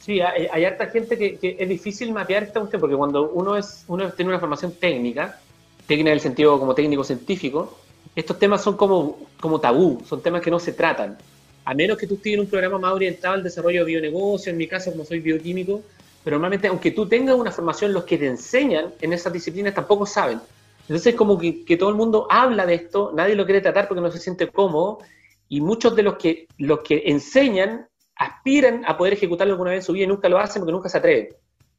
sí 0.00 0.20
hay, 0.20 0.64
harta 0.64 0.86
gente 0.86 1.16
que, 1.16 1.56
es 1.56 1.68
difícil 1.68 2.12
mapear 2.12 2.42
esta 2.42 2.58
cuestión, 2.58 2.80
porque 2.80 2.96
cuando 2.96 3.30
uno, 3.30 3.56
es, 3.56 3.84
uno 3.86 4.10
tiene 4.10 4.30
una 4.30 4.40
formación 4.40 4.72
técnica, 4.72 5.38
técnica 5.86 6.10
en 6.10 6.14
el 6.14 6.20
sentido 6.20 6.58
como 6.58 6.74
técnico 6.74 7.04
científico, 7.04 7.78
estos 8.18 8.38
temas 8.38 8.62
son 8.62 8.76
como, 8.76 9.28
como 9.40 9.60
tabú, 9.60 10.02
son 10.04 10.20
temas 10.20 10.42
que 10.42 10.50
no 10.50 10.58
se 10.58 10.72
tratan. 10.72 11.16
A 11.64 11.72
menos 11.72 11.96
que 11.96 12.06
tú 12.06 12.14
estés 12.14 12.34
en 12.34 12.40
un 12.40 12.46
programa 12.46 12.78
más 12.78 12.92
orientado 12.92 13.34
al 13.34 13.44
desarrollo 13.44 13.84
de 13.84 13.92
bionegocio, 13.92 14.50
en 14.50 14.56
mi 14.56 14.66
caso 14.66 14.90
como 14.90 15.04
soy 15.04 15.20
bioquímico, 15.20 15.82
pero 16.24 16.36
normalmente 16.36 16.66
aunque 16.66 16.90
tú 16.90 17.06
tengas 17.06 17.36
una 17.36 17.52
formación, 17.52 17.92
los 17.92 18.04
que 18.04 18.18
te 18.18 18.26
enseñan 18.26 18.92
en 19.00 19.12
esas 19.12 19.32
disciplinas 19.32 19.72
tampoco 19.72 20.04
saben. 20.04 20.40
Entonces, 20.82 21.14
como 21.14 21.38
que, 21.38 21.76
todo 21.78 21.90
el 21.90 21.94
mundo 21.94 22.26
habla 22.28 22.66
de 22.66 22.74
esto, 22.74 23.12
nadie 23.14 23.36
lo 23.36 23.44
quiere 23.44 23.60
tratar 23.60 23.86
porque 23.86 24.00
no 24.00 24.10
se 24.10 24.18
siente 24.18 24.48
cómodo, 24.48 24.98
y 25.48 25.60
muchos 25.60 25.94
de 25.94 26.02
los 26.02 26.16
que, 26.16 26.48
los 26.56 26.80
que 26.80 27.02
enseñan 27.06 27.86
aspiran 28.16 28.82
a 28.84 28.96
poder 28.96 29.12
ejecutarlo 29.12 29.52
alguna 29.52 29.70
vez 29.70 29.80
en 29.80 29.86
su 29.86 29.92
vida 29.92 30.04
y 30.04 30.08
nunca 30.08 30.28
lo 30.28 30.38
hacen 30.38 30.60
porque 30.60 30.72
nunca 30.72 30.88
se 30.88 30.98
atreven. 30.98 31.28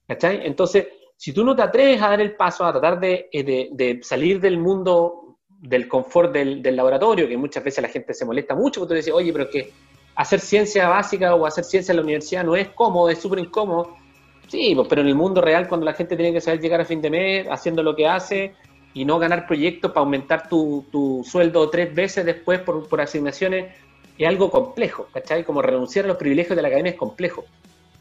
¿Cachai? 0.08 0.46
Entonces, 0.46 0.88
si 1.18 1.34
tú 1.34 1.44
no 1.44 1.54
te 1.54 1.64
atreves 1.64 2.02
a 2.02 2.10
dar 2.10 2.22
el 2.22 2.36
paso, 2.38 2.64
a 2.64 2.72
tratar 2.72 3.00
de, 3.00 3.30
eh, 3.34 4.00
salir 4.04 4.40
del 4.40 4.58
mundo 4.58 5.29
del 5.62 5.88
confort 5.88 6.32
del, 6.32 6.76
laboratorio, 6.76 7.28
que 7.28 7.38
muchas 7.38 7.64
veces 7.64 7.82
la 7.82 7.90
gente 7.90 8.14
se 8.14 8.26
molesta 8.26 8.56
mucho, 8.56 8.80
porque 8.80 8.94
tú 8.94 8.96
dices, 8.96 9.14
oye, 9.14 9.32
pero 9.32 9.46
es 9.46 9.50
que 9.50 9.72
hacer 10.16 10.40
ciencia 10.40 10.88
básica 10.88 11.36
o 11.36 11.46
hacer 11.46 11.64
ciencia 11.64 11.92
en 11.92 11.98
la 11.98 12.04
universidad 12.04 12.44
no 12.44 12.56
es 12.56 12.70
cómodo, 12.70 13.10
es 13.10 13.20
súper 13.20 13.40
incómodo. 13.40 13.96
Sí, 14.48 14.74
pues, 14.76 14.88
pero 14.88 15.02
en 15.02 15.08
el 15.08 15.16
mundo 15.16 15.42
real, 15.42 15.68
cuando 15.68 15.86
la 15.86 15.94
gente 15.94 16.16
tiene 16.16 16.34
que 16.34 16.42
saber 16.42 16.60
llegar 16.60 16.82
a 16.82 16.86
fin 16.86 17.02
de 17.02 17.10
mes 17.10 17.48
haciendo 17.50 17.84
lo 17.84 17.96
que 17.96 18.08
hace 18.08 18.54
y 18.94 19.06
no 19.06 19.20
ganar 19.20 19.46
proyectos 19.46 19.92
para 19.92 20.02
aumentar 20.02 20.50
tu, 20.50 20.86
tu 20.92 21.24
sueldo 21.24 21.70
tres 21.70 21.94
veces 21.94 22.26
después 22.26 22.60
por, 22.62 22.88
por 22.88 23.02
asignaciones, 23.02 23.76
es 24.18 24.28
algo 24.28 24.50
complejo, 24.50 25.08
¿cachai? 25.14 25.44
Como 25.44 25.62
renunciar 25.62 26.06
a 26.06 26.08
los 26.10 26.18
privilegios 26.18 26.56
de 26.56 26.62
la 26.62 26.68
academia 26.70 26.92
es 26.92 26.98
complejo. 26.98 27.46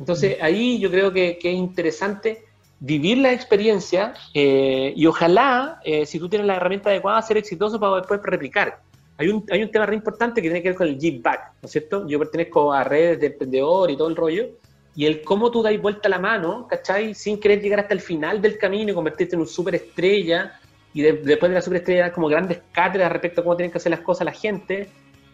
Entonces, 0.00 0.38
mm. 0.38 0.44
ahí 0.44 0.78
yo 0.78 0.90
creo 0.90 1.12
que, 1.12 1.38
que 1.38 1.50
es 1.50 1.56
interesante 1.56 2.47
vivir 2.80 3.18
la 3.18 3.32
experiencia 3.32 4.14
eh, 4.34 4.92
y 4.94 5.06
ojalá, 5.06 5.80
eh, 5.84 6.06
si 6.06 6.18
tú 6.18 6.28
tienes 6.28 6.46
la 6.46 6.56
herramienta 6.56 6.90
adecuada, 6.90 7.20
ser 7.22 7.36
exitoso 7.36 7.78
para 7.80 7.96
después 7.96 8.20
replicar. 8.22 8.80
Hay 9.16 9.28
un, 9.28 9.44
hay 9.50 9.62
un 9.62 9.70
tema 9.70 9.84
re 9.84 9.96
importante 9.96 10.40
que 10.40 10.48
tiene 10.48 10.62
que 10.62 10.68
ver 10.68 10.76
con 10.76 10.86
el 10.86 10.98
give 10.98 11.18
back, 11.20 11.54
¿no 11.60 11.66
es 11.66 11.72
cierto? 11.72 12.06
Yo 12.06 12.20
pertenezco 12.20 12.72
a 12.72 12.84
redes 12.84 13.18
de 13.18 13.26
emprendedor 13.26 13.90
y 13.90 13.96
todo 13.96 14.08
el 14.08 14.14
rollo, 14.14 14.46
y 14.94 15.06
el 15.06 15.22
cómo 15.22 15.50
tú 15.50 15.60
dais 15.60 15.80
vuelta 15.80 16.08
la 16.08 16.20
mano, 16.20 16.68
¿cachai? 16.68 17.14
Sin 17.14 17.40
querer 17.40 17.60
llegar 17.60 17.80
hasta 17.80 17.94
el 17.94 18.00
final 18.00 18.40
del 18.40 18.58
camino 18.58 18.92
y 18.92 18.94
convertirte 18.94 19.34
en 19.34 19.40
un 19.40 19.48
superestrella, 19.48 20.52
y 20.94 21.02
después 21.02 21.50
de 21.50 21.54
la 21.54 21.60
superestrella 21.60 22.12
como 22.12 22.28
grandes 22.28 22.60
cátedras 22.72 23.10
respecto 23.10 23.40
a 23.40 23.44
cómo 23.44 23.56
tienen 23.56 23.72
que 23.72 23.78
hacer 23.78 23.90
las 23.90 24.00
cosas 24.00 24.24
la 24.24 24.32
gente, 24.32 24.88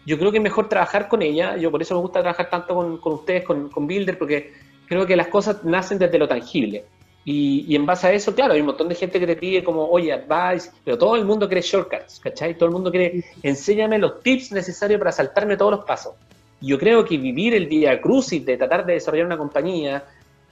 yo 0.05 0.17
creo 0.17 0.31
que 0.31 0.37
es 0.37 0.43
mejor 0.43 0.67
trabajar 0.67 1.07
con 1.07 1.21
ella, 1.21 1.55
yo 1.57 1.69
por 1.71 1.81
eso 1.81 1.95
me 1.95 2.01
gusta 2.01 2.21
trabajar 2.21 2.49
tanto 2.49 2.75
con, 2.75 2.97
con 2.97 3.13
ustedes, 3.13 3.43
con, 3.43 3.69
con 3.69 3.87
Builder, 3.87 4.17
porque 4.17 4.53
creo 4.87 5.05
que 5.05 5.15
las 5.15 5.27
cosas 5.27 5.63
nacen 5.63 5.99
desde 5.99 6.17
lo 6.17 6.27
tangible. 6.27 6.85
Y, 7.27 7.75
en 7.75 7.87
base 7.87 8.05
a 8.05 8.13
eso, 8.13 8.35
claro, 8.35 8.53
hay 8.53 8.59
un 8.59 8.67
montón 8.67 8.87
de 8.87 8.93
gente 8.93 9.19
que 9.19 9.25
te 9.25 9.35
pide 9.35 9.63
como, 9.63 9.89
oye, 9.89 10.13
advice, 10.13 10.69
pero 10.83 10.95
todo 10.95 11.15
el 11.15 11.25
mundo 11.25 11.47
quiere 11.47 11.61
shortcuts, 11.61 12.19
¿cachai? 12.19 12.55
Todo 12.55 12.67
el 12.67 12.73
mundo 12.73 12.91
quiere, 12.91 13.25
enséñame 13.41 13.97
los 13.97 14.21
tips 14.21 14.51
necesarios 14.51 14.99
para 14.99 15.11
saltarme 15.11 15.57
todos 15.57 15.71
los 15.71 15.85
pasos. 15.85 16.13
Y 16.61 16.67
yo 16.67 16.77
creo 16.77 17.03
que 17.03 17.17
vivir 17.17 17.55
el 17.55 17.67
día 17.67 17.99
crucis 17.99 18.45
de 18.45 18.57
tratar 18.57 18.85
de 18.85 18.93
desarrollar 18.93 19.25
una 19.25 19.39
compañía, 19.39 20.03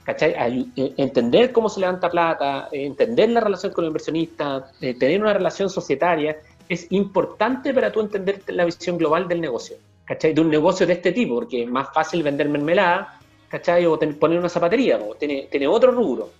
¿cachai? 0.02 0.34
Eh, 0.76 0.94
entender 0.96 1.52
cómo 1.52 1.68
se 1.68 1.78
levanta 1.78 2.10
plata, 2.10 2.68
eh, 2.72 2.86
entender 2.86 3.30
la 3.30 3.40
relación 3.40 3.72
con 3.72 3.84
el 3.84 3.90
inversionista, 3.90 4.66
eh, 4.80 4.94
tener 4.94 5.22
una 5.22 5.32
relación 5.32 5.70
societaria, 5.70 6.38
es 6.68 6.90
importante 6.90 7.72
para 7.72 7.92
tú 7.92 8.00
entender 8.00 8.42
la 8.48 8.64
visión 8.64 8.98
global 8.98 9.28
del 9.28 9.40
negocio, 9.40 9.76
¿cachai? 10.04 10.34
De 10.34 10.40
un 10.40 10.50
negocio 10.50 10.88
de 10.88 10.94
este 10.94 11.12
tipo, 11.12 11.36
porque 11.36 11.62
es 11.62 11.70
más 11.70 11.94
fácil 11.94 12.24
vender 12.24 12.48
mermelada, 12.48 13.20
¿cachai? 13.48 13.86
O 13.86 13.96
poner 13.96 14.40
una 14.40 14.48
zapatería, 14.48 14.98
o 14.98 15.14
tiene, 15.14 15.46
tiene 15.48 15.68
otro 15.68 15.92
rubro 15.92 16.30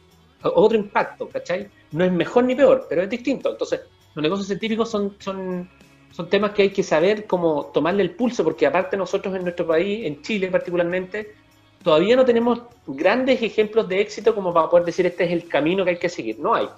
otro 0.44 0.76
impacto, 0.76 1.28
¿cachai? 1.28 1.68
No 1.92 2.04
es 2.04 2.12
mejor 2.12 2.44
ni 2.44 2.54
peor, 2.54 2.86
pero 2.88 3.02
es 3.02 3.10
distinto. 3.10 3.50
Entonces, 3.50 3.80
los 4.14 4.22
negocios 4.22 4.46
científicos 4.46 4.90
son, 4.90 5.16
son, 5.18 5.68
son 6.10 6.28
temas 6.28 6.52
que 6.52 6.62
hay 6.62 6.70
que 6.70 6.82
saber 6.82 7.26
cómo 7.26 7.66
tomarle 7.66 8.02
el 8.02 8.10
pulso, 8.12 8.44
porque 8.44 8.66
aparte 8.66 8.96
nosotros 8.96 9.34
en 9.34 9.42
nuestro 9.42 9.66
país, 9.66 10.06
en 10.06 10.22
Chile 10.22 10.48
particularmente, 10.50 11.34
todavía 11.82 12.16
no 12.16 12.24
tenemos 12.24 12.62
grandes 12.86 13.42
ejemplos 13.42 13.88
de 13.88 14.00
éxito 14.00 14.34
como 14.34 14.52
para 14.52 14.68
poder 14.68 14.86
decir 14.86 15.06
este 15.06 15.24
es 15.24 15.32
el 15.32 15.48
camino 15.48 15.84
que 15.84 15.90
hay 15.90 15.98
que 15.98 16.08
seguir. 16.08 16.38
No 16.38 16.54
hay, 16.54 16.68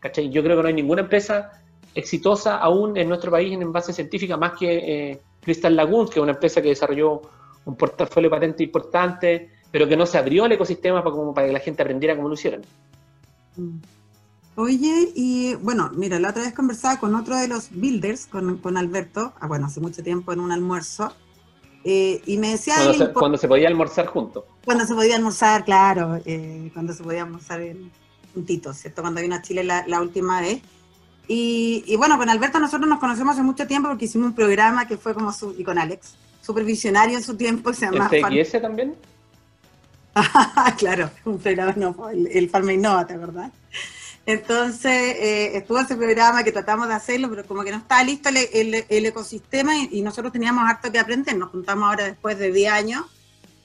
¿cachai? 0.00 0.30
Yo 0.30 0.42
creo 0.42 0.56
que 0.56 0.62
no 0.62 0.68
hay 0.68 0.74
ninguna 0.74 1.02
empresa 1.02 1.62
exitosa 1.94 2.58
aún 2.58 2.96
en 2.96 3.08
nuestro 3.08 3.30
país 3.30 3.52
en 3.52 3.72
base 3.72 3.92
científica, 3.92 4.36
más 4.36 4.52
que 4.58 5.10
eh, 5.10 5.20
Crystal 5.40 5.74
Lagoons, 5.74 6.10
que 6.10 6.18
es 6.18 6.22
una 6.22 6.32
empresa 6.32 6.60
que 6.60 6.68
desarrolló 6.68 7.22
un 7.64 7.76
portafolio 7.76 8.30
patente 8.30 8.62
importante, 8.62 9.50
pero 9.70 9.88
que 9.88 9.96
no 9.96 10.06
se 10.06 10.18
abrió 10.18 10.44
al 10.44 10.52
ecosistema 10.52 11.02
para, 11.02 11.14
como 11.14 11.34
para 11.34 11.46
que 11.46 11.52
la 11.52 11.60
gente 11.60 11.82
aprendiera 11.82 12.16
cómo 12.16 12.28
lo 12.28 12.34
hicieran. 12.34 12.62
Oye, 14.58 15.12
y 15.14 15.54
bueno, 15.56 15.90
mira, 15.94 16.18
la 16.18 16.30
otra 16.30 16.42
vez 16.42 16.54
conversaba 16.54 16.98
con 16.98 17.14
otro 17.14 17.36
de 17.36 17.46
los 17.46 17.68
builders, 17.70 18.26
con, 18.26 18.76
Alberto, 18.78 19.34
ah, 19.38 19.46
bueno, 19.46 19.66
hace 19.66 19.80
mucho 19.80 20.02
tiempo 20.02 20.32
en 20.32 20.40
un 20.40 20.50
almuerzo, 20.50 21.12
eh, 21.84 22.22
y 22.24 22.38
me 22.38 22.52
decía... 22.52 22.74
Cuando 23.12 23.36
se, 23.36 23.48
podía 23.48 23.68
almorzar 23.68 24.06
juntos. 24.06 24.44
Cuando 24.64 24.86
se 24.86 24.94
podía 24.94 25.16
almorzar, 25.16 25.64
claro, 25.64 26.18
eh, 26.24 26.70
cuando 26.72 26.94
se 26.94 27.02
podía 27.02 27.24
almorzar 27.24 27.60
juntitos, 28.32 28.78
¿cierto? 28.78 29.02
Cuando 29.02 29.20
vino 29.20 29.34
a 29.34 29.42
Chile 29.42 29.62
la, 29.62 30.00
última 30.00 30.40
vez. 30.40 30.62
Y, 31.28 31.94
bueno, 31.96 32.16
con 32.16 32.30
Alberto 32.30 32.58
nosotros 32.58 32.88
nos 32.88 32.98
conocemos 32.98 33.34
hace 33.34 33.42
mucho 33.42 33.66
tiempo 33.66 33.90
porque 33.90 34.06
hicimos 34.06 34.28
un 34.28 34.34
programa 34.34 34.88
que 34.88 34.96
fue 34.96 35.12
como 35.12 35.34
su, 35.34 35.54
y 35.58 35.64
con 35.64 35.78
Alex, 35.78 36.14
supervisionario 36.40 37.18
en 37.18 37.22
su 37.22 37.36
tiempo, 37.36 37.74
se 37.74 37.86
llama... 37.86 38.08
¿El 38.10 38.62
también? 38.62 38.96
claro, 40.78 41.10
un 41.24 41.38
programa, 41.38 41.74
no, 41.76 42.08
el, 42.10 42.26
el 42.28 42.50
Farma 42.50 42.72
Innova, 42.72 43.04
¿verdad? 43.04 43.52
Entonces, 44.26 44.92
eh, 44.92 45.56
estuvo 45.56 45.78
ese 45.78 45.94
programa 45.94 46.42
que 46.42 46.50
tratamos 46.50 46.88
de 46.88 46.94
hacerlo, 46.94 47.30
pero 47.30 47.46
como 47.46 47.62
que 47.62 47.70
no 47.70 47.76
estaba 47.76 48.02
listo 48.02 48.28
el, 48.28 48.74
ecosistema 49.06 49.72
y, 49.76 50.02
nosotros 50.02 50.32
teníamos 50.32 50.68
harto 50.68 50.90
que 50.90 50.98
aprender. 50.98 51.36
Nos 51.36 51.50
juntamos 51.50 51.88
ahora 51.88 52.06
después 52.06 52.36
de 52.36 52.50
10 52.50 52.72
años 52.72 53.04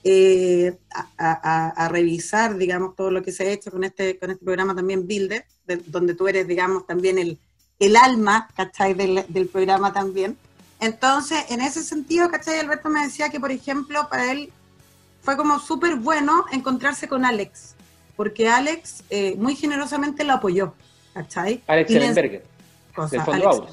eh, 0.03 0.77
a, 1.17 1.89
revisar, 1.89 2.58
digamos, 2.58 2.96
todo 2.96 3.10
lo 3.10 3.24
que 3.24 3.31
se 3.31 3.43
ha 3.48 3.51
hecho 3.51 3.72
con 3.72 3.84
este, 3.84 4.20
con 4.20 4.29
este 4.29 4.46
programa 4.46 4.75
también 4.75 5.08
Builder, 5.08 5.46
donde 5.88 6.13
tú 6.13 6.27
eres, 6.27 6.48
digamos, 6.48 6.86
también 6.86 7.17
el, 7.17 7.39
el 7.79 7.96
alma, 7.96 8.48
¿cachai? 8.55 8.93
Del, 8.93 9.25
del 9.29 9.48
programa 9.48 9.91
también. 9.91 10.38
Entonces, 10.79 11.43
en 11.50 11.62
ese 11.62 11.81
sentido, 11.81 12.29
¿cachai? 12.29 12.60
Alberto 12.60 12.88
me 12.89 13.01
decía 13.03 13.29
que, 13.29 13.39
por 13.39 13.51
ejemplo, 13.51 14.08
para 14.12 14.31
él 14.31 14.53
fue 15.22 15.38
como 15.38 15.60
súper 15.60 15.96
bueno 15.96 16.46
encontrarse 16.51 17.08
con 17.08 17.25
Alex, 17.25 17.75
porque 18.16 18.50
Alex 18.50 19.04
eh, 19.10 19.36
muy 19.38 19.56
generosamente 19.56 20.24
lo 20.24 20.34
apoyó, 20.34 20.74
¿cachai? 21.13 21.62
Alex 21.68 21.92
Ellenberger, 21.92 22.44
del 23.12 23.22
Fondo 23.22 23.50
Aurus. 23.50 23.72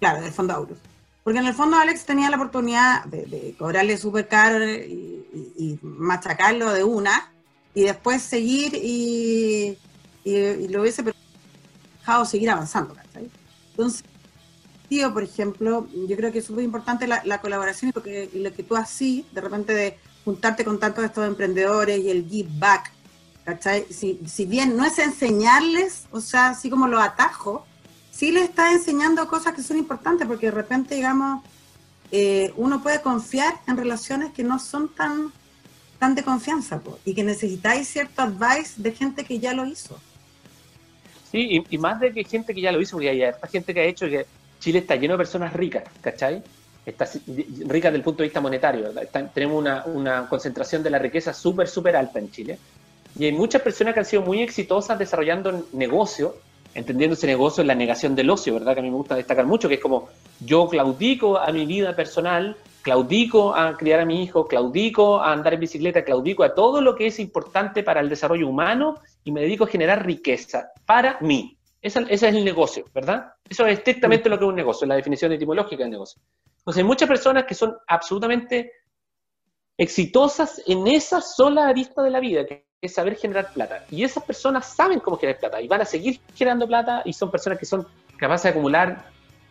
Claro, 0.00 0.22
del 0.22 0.32
Fondo 0.32 0.54
Aurus. 0.54 0.78
Porque 1.24 1.40
en 1.40 1.46
el 1.46 1.54
fondo 1.54 1.76
Alex 1.76 2.06
tenía 2.06 2.30
la 2.30 2.36
oportunidad 2.36 3.04
de, 3.06 3.56
cobrarle 3.58 3.98
súper 3.98 4.28
caro 4.28 4.64
y, 4.64 5.78
machacarlo 5.82 6.72
de 6.72 6.84
una, 6.84 7.32
y 7.74 7.82
después 7.82 8.22
seguir 8.22 8.72
y, 8.74 9.76
lo 10.24 10.82
hubiese 10.82 11.02
dejado 11.98 12.24
seguir 12.24 12.50
avanzando, 12.50 12.94
¿cachai? 12.94 13.28
Entonces, 13.70 14.04
tío, 14.88 15.12
por 15.12 15.24
ejemplo, 15.24 15.88
yo 16.06 16.16
creo 16.16 16.30
que 16.30 16.38
es 16.38 16.44
súper 16.44 16.62
importante 16.62 17.08
la, 17.08 17.22
la, 17.24 17.40
colaboración 17.40 17.90
porque 17.90 18.30
lo 18.32 18.52
que 18.52 18.62
tú 18.62 18.76
así, 18.76 19.26
de 19.32 19.40
repente 19.40 19.74
de 19.74 19.98
juntarte 20.26 20.64
con 20.64 20.80
tantos 20.80 21.02
de 21.02 21.06
estos 21.06 21.24
emprendedores 21.26 22.00
y 22.00 22.10
el 22.10 22.28
give 22.28 22.50
back, 22.58 22.92
¿cachai? 23.44 23.86
Si, 23.90 24.20
si 24.26 24.44
bien 24.44 24.76
no 24.76 24.84
es 24.84 24.98
enseñarles, 24.98 26.06
o 26.10 26.20
sea, 26.20 26.48
así 26.48 26.68
como 26.68 26.88
lo 26.88 27.00
atajo, 27.00 27.64
sí 28.10 28.32
les 28.32 28.42
está 28.42 28.72
enseñando 28.72 29.28
cosas 29.28 29.54
que 29.54 29.62
son 29.62 29.78
importantes, 29.78 30.26
porque 30.26 30.46
de 30.46 30.52
repente, 30.52 30.96
digamos, 30.96 31.44
eh, 32.10 32.52
uno 32.56 32.82
puede 32.82 33.00
confiar 33.00 33.54
en 33.68 33.76
relaciones 33.76 34.32
que 34.32 34.42
no 34.42 34.58
son 34.58 34.88
tan, 34.88 35.32
tan 36.00 36.16
de 36.16 36.24
confianza, 36.24 36.82
y 37.04 37.14
que 37.14 37.22
necesitáis 37.22 37.86
cierto 37.86 38.22
advice 38.22 38.82
de 38.82 38.90
gente 38.90 39.24
que 39.24 39.38
ya 39.38 39.54
lo 39.54 39.64
hizo. 39.64 39.96
Sí, 41.30 41.62
y, 41.70 41.78
más 41.78 42.00
de 42.00 42.12
que 42.12 42.24
gente 42.24 42.52
que 42.52 42.60
ya 42.60 42.72
lo 42.72 42.80
hizo, 42.80 42.96
porque 42.96 43.10
hay 43.10 43.32
gente 43.52 43.72
que 43.72 43.80
ha 43.80 43.84
hecho 43.84 44.06
que 44.06 44.26
Chile 44.58 44.80
está 44.80 44.96
lleno 44.96 45.14
de 45.14 45.18
personas 45.18 45.52
ricas, 45.52 45.84
¿cachai? 46.00 46.42
Está 46.86 47.04
rica 47.66 47.88
desde 47.88 47.98
el 47.98 48.02
punto 48.02 48.22
de 48.22 48.28
vista 48.28 48.40
monetario. 48.40 48.90
tenemos 49.34 49.64
una, 49.86 50.28
concentración 50.28 50.82
de 50.82 50.90
la 50.90 50.98
riqueza 50.98 51.34
súper, 51.34 51.68
súper 51.68 51.96
alta 51.96 52.20
en 52.20 52.30
Chile. 52.30 52.58
Y 53.18 53.24
hay 53.24 53.32
muchas 53.32 53.62
personas 53.62 53.92
que 53.92 54.00
han 54.00 54.06
sido 54.06 54.22
muy 54.22 54.40
exitosas 54.40 54.98
desarrollando 54.98 55.66
negocio, 55.72 56.36
entendiendo 56.74 57.14
ese 57.14 57.26
negocio 57.26 57.62
en 57.62 57.66
la 57.66 57.74
negación 57.74 58.14
del 58.14 58.30
ocio, 58.30 58.54
¿verdad? 58.54 58.74
Que 58.74 58.80
a 58.80 58.82
mí 58.82 58.90
me 58.90 58.96
gusta 58.96 59.16
destacar 59.16 59.46
mucho, 59.46 59.68
que 59.68 59.76
es 59.76 59.80
como 59.80 60.08
yo 60.40 60.68
claudico 60.68 61.38
a 61.38 61.50
mi 61.50 61.66
vida 61.66 61.96
personal, 61.96 62.56
claudico 62.82 63.56
a 63.56 63.76
criar 63.76 64.00
a 64.00 64.04
mi 64.04 64.22
hijo, 64.22 64.46
claudico 64.46 65.18
a 65.20 65.32
andar 65.32 65.54
en 65.54 65.60
bicicleta, 65.60 66.04
claudico 66.04 66.44
a 66.44 66.54
todo 66.54 66.80
lo 66.80 66.94
que 66.94 67.06
es 67.06 67.18
importante 67.18 67.82
para 67.82 68.00
el 68.00 68.08
desarrollo 68.08 68.46
humano 68.46 69.00
y 69.24 69.32
me 69.32 69.40
dedico 69.40 69.64
a 69.64 69.68
generar 69.68 70.06
riqueza 70.06 70.68
para 70.84 71.18
mí. 71.20 71.55
Ese, 71.86 72.04
es 72.08 72.22
el 72.24 72.44
negocio, 72.44 72.84
¿verdad? 72.92 73.34
Eso 73.48 73.64
es 73.64 73.78
estrictamente 73.78 74.28
lo 74.28 74.36
que 74.36 74.44
es 74.44 74.48
un 74.48 74.56
negocio, 74.56 74.88
la 74.88 74.96
definición 74.96 75.30
etimológica 75.30 75.84
del 75.84 75.92
negocio. 75.92 76.20
Entonces 76.58 76.78
hay 76.82 76.84
muchas 76.84 77.08
personas 77.08 77.44
que 77.44 77.54
son 77.54 77.76
absolutamente 77.86 78.72
exitosas 79.78 80.60
en 80.66 80.88
esa 80.88 81.20
sola 81.20 81.68
arista 81.68 82.02
de 82.02 82.10
la 82.10 82.18
vida, 82.18 82.44
que 82.44 82.66
es 82.80 82.92
saber 82.92 83.14
generar 83.14 83.52
plata. 83.52 83.84
Y 83.88 84.02
esas 84.02 84.24
personas 84.24 84.66
saben 84.66 84.98
cómo 84.98 85.16
generar 85.16 85.38
plata 85.38 85.60
y 85.60 85.68
van 85.68 85.82
a 85.82 85.84
seguir 85.84 86.20
generando 86.34 86.66
plata 86.66 87.02
y 87.04 87.12
son 87.12 87.30
personas 87.30 87.56
que 87.56 87.66
son 87.66 87.86
capaces 88.16 88.42
de 88.42 88.48
acumular 88.50 89.04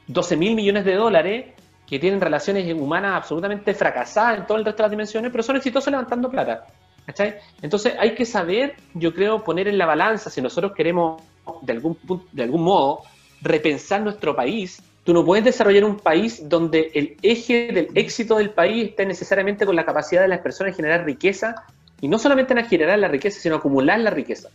12 0.08 0.36
mil 0.36 0.56
millones 0.56 0.84
de 0.84 0.96
dólares, 0.96 1.54
que 1.88 2.00
tienen 2.00 2.20
relaciones 2.20 2.70
humanas 2.74 3.16
absolutamente 3.16 3.74
fracasadas 3.74 4.40
en 4.40 4.46
todo 4.46 4.58
el 4.58 4.66
resto 4.66 4.80
de 4.80 4.84
las 4.84 4.92
dimensiones, 4.92 5.32
pero 5.32 5.42
son 5.42 5.56
exitosos 5.56 5.90
levantando 5.90 6.30
plata. 6.30 6.68
¿cachai? 7.06 7.36
Entonces 7.62 7.94
hay 7.98 8.14
que 8.14 8.26
saber, 8.26 8.76
yo 8.94 9.14
creo, 9.14 9.42
poner 9.42 9.70
en 9.70 9.78
la 9.78 9.86
balanza 9.86 10.30
si 10.30 10.42
nosotros 10.42 10.74
queremos 10.76 11.22
de 11.62 11.74
algún, 11.74 11.98
de 12.32 12.44
algún 12.44 12.64
modo 12.64 13.02
repensar 13.42 14.02
nuestro 14.02 14.36
país 14.36 14.82
Tú 15.06 15.14
no 15.14 15.24
puedes 15.24 15.46
desarrollar 15.46 15.84
un 15.84 15.98
país 15.98 16.50
donde 16.50 16.90
el 16.96 17.16
eje 17.22 17.72
del 17.72 17.90
éxito 17.94 18.38
del 18.38 18.50
país 18.50 18.90
esté 18.90 19.06
necesariamente 19.06 19.64
con 19.64 19.76
la 19.76 19.86
capacidad 19.86 20.24
de 20.24 20.28
las 20.28 20.40
personas 20.40 20.74
de 20.74 20.78
generar 20.78 21.06
riqueza, 21.06 21.64
y 22.02 22.08
no 22.08 22.18
solamente 22.18 22.56
en 22.56 22.66
generar 22.66 22.98
la 22.98 23.08
riqueza, 23.08 23.40
sino 23.40 23.58
acumular 23.58 24.00
la 24.00 24.10
riqueza. 24.10 24.50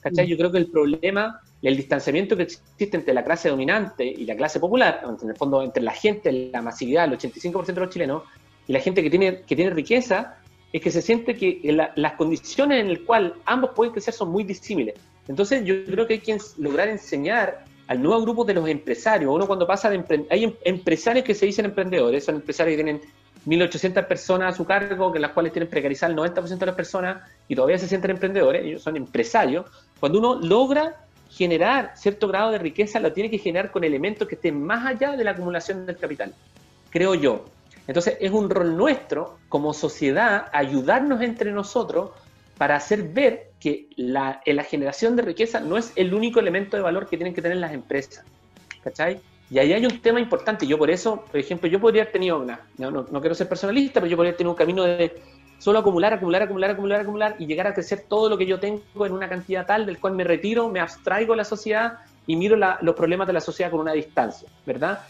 ¿Cachai? 0.00 0.26
Yo 0.26 0.36
creo 0.36 0.50
que 0.50 0.58
el 0.58 0.66
problema, 0.66 1.40
el 1.62 1.76
distanciamiento 1.76 2.36
que 2.36 2.42
existe 2.42 2.96
entre 2.96 3.14
la 3.14 3.22
clase 3.22 3.48
dominante 3.48 4.04
y 4.04 4.24
la 4.24 4.34
clase 4.34 4.58
popular, 4.58 5.02
en 5.22 5.30
el 5.30 5.36
fondo 5.36 5.62
entre 5.62 5.84
la 5.84 5.92
gente, 5.92 6.50
la 6.52 6.60
masividad, 6.60 7.04
el 7.04 7.16
85% 7.16 7.66
de 7.66 7.80
los 7.80 7.90
chilenos, 7.90 8.24
y 8.66 8.72
la 8.72 8.80
gente 8.80 9.04
que 9.04 9.10
tiene, 9.10 9.42
que 9.42 9.54
tiene 9.54 9.70
riqueza, 9.70 10.36
es 10.72 10.82
que 10.82 10.90
se 10.90 11.00
siente 11.00 11.36
que 11.36 11.60
las 11.94 12.12
condiciones 12.14 12.80
en 12.80 12.88
las 12.88 12.98
cuales 13.02 13.34
ambos 13.44 13.70
pueden 13.76 13.92
crecer 13.92 14.14
son 14.14 14.30
muy 14.30 14.42
disímiles. 14.42 14.96
Entonces 15.28 15.64
yo 15.64 15.84
creo 15.84 16.06
que 16.06 16.14
hay 16.14 16.20
que 16.20 16.38
lograr 16.58 16.88
enseñar 16.88 17.64
al 17.86 18.02
nuevo 18.02 18.22
grupo 18.22 18.44
de 18.44 18.54
los 18.54 18.68
empresarios. 18.68 19.32
Uno 19.32 19.46
cuando 19.46 19.66
pasa 19.66 19.90
de 19.90 20.26
hay 20.30 20.44
em-, 20.44 20.54
empresarios 20.64 21.24
que 21.24 21.34
se 21.34 21.46
dicen 21.46 21.64
emprendedores, 21.64 22.24
son 22.24 22.36
empresarios 22.36 22.76
que 22.76 22.82
tienen 22.82 23.02
1.800 23.46 24.06
personas 24.06 24.54
a 24.54 24.56
su 24.56 24.64
cargo, 24.64 25.12
que 25.12 25.18
las 25.18 25.32
cuales 25.32 25.52
tienen 25.52 25.68
precarizar 25.68 26.10
el 26.10 26.16
90% 26.16 26.58
de 26.58 26.66
las 26.66 26.74
personas 26.74 27.22
y 27.48 27.54
todavía 27.54 27.78
se 27.78 27.88
sienten 27.88 28.12
emprendedores, 28.12 28.64
ellos 28.64 28.82
son 28.82 28.96
empresarios. 28.96 29.66
Cuando 29.98 30.18
uno 30.18 30.34
logra 30.36 30.96
generar 31.30 31.92
cierto 31.96 32.28
grado 32.28 32.50
de 32.50 32.58
riqueza, 32.58 33.00
lo 33.00 33.12
tiene 33.12 33.30
que 33.30 33.38
generar 33.38 33.70
con 33.70 33.84
elementos 33.84 34.28
que 34.28 34.36
estén 34.36 34.62
más 34.62 34.86
allá 34.86 35.16
de 35.16 35.24
la 35.24 35.32
acumulación 35.32 35.86
del 35.86 35.96
capital, 35.96 36.32
creo 36.90 37.14
yo. 37.14 37.46
Entonces 37.86 38.16
es 38.20 38.30
un 38.30 38.48
rol 38.48 38.76
nuestro 38.76 39.38
como 39.48 39.74
sociedad 39.74 40.46
ayudarnos 40.52 41.20
entre 41.20 41.50
nosotros 41.50 42.10
para 42.58 42.76
hacer 42.76 43.02
ver 43.02 43.51
que 43.62 43.86
la, 43.96 44.40
la 44.44 44.64
generación 44.64 45.14
de 45.14 45.22
riqueza 45.22 45.60
no 45.60 45.78
es 45.78 45.92
el 45.94 46.12
único 46.14 46.40
elemento 46.40 46.76
de 46.76 46.82
valor 46.82 47.08
que 47.08 47.16
tienen 47.16 47.32
que 47.32 47.40
tener 47.40 47.58
las 47.58 47.72
empresas. 47.72 48.24
¿Cachai? 48.82 49.20
Y 49.50 49.58
ahí 49.60 49.72
hay 49.72 49.86
un 49.86 50.00
tema 50.00 50.18
importante. 50.18 50.66
Yo 50.66 50.76
por 50.78 50.90
eso, 50.90 51.24
por 51.30 51.38
ejemplo, 51.38 51.68
yo 51.68 51.78
podría 51.78 52.02
haber 52.02 52.12
tenido 52.12 52.40
una, 52.40 52.60
no, 52.78 52.90
no, 52.90 53.20
quiero 53.20 53.34
ser 53.34 53.48
personalista, 53.48 54.00
pero 54.00 54.10
yo 54.10 54.16
podría 54.16 54.30
haber 54.30 54.38
tenido 54.38 54.50
un 54.50 54.56
camino 54.56 54.82
de 54.82 55.12
solo 55.58 55.78
acumular, 55.78 56.12
acumular, 56.12 56.42
acumular, 56.42 56.70
acumular, 56.70 57.00
acumular 57.02 57.36
y 57.38 57.46
llegar 57.46 57.68
a 57.68 57.74
crecer 57.74 58.06
todo 58.08 58.28
lo 58.28 58.36
que 58.36 58.46
yo 58.46 58.58
tengo 58.58 59.06
en 59.06 59.12
una 59.12 59.28
cantidad 59.28 59.64
tal 59.64 59.86
del 59.86 60.00
cual 60.00 60.14
me 60.14 60.24
retiro, 60.24 60.68
me 60.68 60.80
abstraigo 60.80 61.34
de 61.34 61.36
la 61.36 61.44
sociedad 61.44 61.98
y 62.26 62.34
miro 62.34 62.56
los 62.56 62.96
problemas 62.96 63.28
de 63.28 63.34
la 63.34 63.40
sociedad 63.40 63.70
con 63.70 63.80
una 63.80 63.92
distancia, 63.92 64.48
¿verdad? 64.66 65.00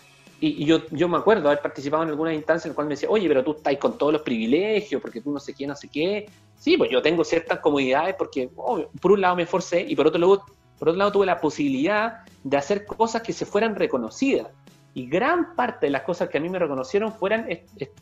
Y, 0.45 0.65
yo, 0.65 0.81
yo 0.91 1.09
me 1.09 1.19
acuerdo 1.19 1.49
haber 1.49 1.61
participado 1.61 2.03
en 2.03 2.09
alguna 2.09 2.35
instancia 2.35 2.67
en 2.67 2.73
la 2.73 2.75
cual 2.75 2.89
me 2.89 2.95
decía, 2.95 3.09
oye, 3.09 3.29
pero 3.29 3.45
tú 3.45 3.53
estás 3.53 3.77
con 3.77 3.97
todos 3.97 4.13
los 4.13 4.23
privilegios, 4.23 5.01
porque 5.01 5.21
tú 5.21 5.31
no 5.31 5.39
sé 5.39 5.55
qué, 5.55 5.69
no 5.69 5.77
sé 5.77 5.87
qué. 5.87 6.29
Sí, 6.59 6.77
pues 6.77 6.91
yo 6.91 7.01
tengo 7.01 7.23
ciertas 7.23 7.61
comodidades 7.61 8.17
porque, 8.19 8.49
por 8.49 9.13
un 9.13 9.21
lado 9.21 9.37
me 9.37 9.45
esforcé 9.45 9.83
y 9.83 9.95
por 9.95 10.09
otro, 10.09 10.19
lado, 10.19 10.45
por 10.81 10.89
otro 10.89 10.99
lado 10.99 11.13
tuve 11.13 11.27
la 11.27 11.41
posibilidad 11.41 12.25
de 12.43 12.57
hacer 12.57 12.85
cosas 12.87 13.23
que 13.23 13.33
se 13.33 13.47
fueran 13.47 13.77
reconocidas. 13.77 14.49
Y 14.95 15.07
gran 15.07 15.55
parte 15.55 15.87
de 15.87 15.91
las 15.91 16.03
cosas 16.03 16.29
que 16.29 16.39
a 16.39 16.41
mí 16.41 16.49
me 16.49 16.59
reconocieron 16.59 17.13
fueran, 17.13 17.47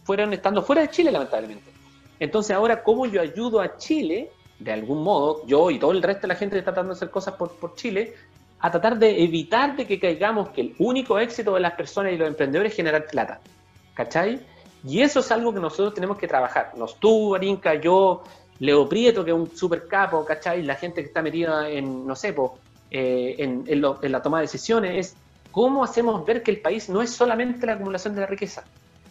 fueron 0.04 0.32
estando 0.32 0.62
fuera 0.62 0.80
de 0.80 0.88
Chile, 0.88 1.12
lamentablemente. 1.12 1.70
Entonces 2.18 2.56
ahora, 2.56 2.82
¿cómo 2.82 3.04
yo 3.04 3.20
ayudo 3.20 3.60
a 3.60 3.76
Chile, 3.76 4.30
de 4.58 4.72
algún 4.72 5.02
modo, 5.02 5.44
yo 5.46 5.70
y 5.70 5.78
todo 5.78 5.92
el 5.92 6.02
resto 6.02 6.22
de 6.22 6.28
la 6.28 6.36
gente 6.36 6.54
que 6.54 6.60
está 6.60 6.72
tratando 6.72 6.94
de 6.94 6.96
hacer 6.96 7.10
cosas 7.10 7.34
por, 7.34 7.50
por 7.56 7.74
Chile, 7.74 8.14
a 8.60 8.70
tratar 8.70 8.98
de 8.98 9.22
evitar 9.22 9.76
de 9.76 9.86
que 9.86 9.98
caigamos 9.98 10.50
que 10.50 10.60
el 10.60 10.74
único 10.78 11.18
éxito 11.18 11.54
de 11.54 11.60
las 11.60 11.72
personas 11.72 12.12
y 12.12 12.16
los 12.16 12.28
emprendedores 12.28 12.72
es 12.72 12.76
generar 12.76 13.06
plata. 13.06 13.40
¿Cachai? 13.94 14.40
Y 14.84 15.00
eso 15.00 15.20
es 15.20 15.30
algo 15.30 15.52
que 15.52 15.60
nosotros 15.60 15.94
tenemos 15.94 16.18
que 16.18 16.28
trabajar. 16.28 16.72
Nos 16.76 16.96
tú, 16.96 17.34
Arinca, 17.34 17.74
yo, 17.74 18.22
Leo 18.60 18.88
Prieto, 18.88 19.24
que 19.24 19.30
es 19.30 19.36
un 19.36 19.54
super 19.54 19.86
capo, 19.88 20.24
¿cachai? 20.24 20.62
La 20.62 20.74
gente 20.74 21.02
que 21.02 21.08
está 21.08 21.22
metida 21.22 21.68
en, 21.68 22.06
no 22.06 22.14
sé, 22.14 22.34
eh, 22.90 23.34
en, 23.38 23.64
en, 23.66 24.12
la 24.12 24.22
toma 24.22 24.38
de 24.38 24.42
decisiones, 24.42 25.06
es 25.06 25.16
cómo 25.50 25.84
hacemos 25.84 26.24
ver 26.24 26.42
que 26.42 26.50
el 26.50 26.60
país 26.60 26.88
no 26.88 27.02
es 27.02 27.10
solamente 27.10 27.66
la 27.66 27.74
acumulación 27.74 28.14
de 28.14 28.20
la 28.22 28.26
riqueza. 28.26 28.64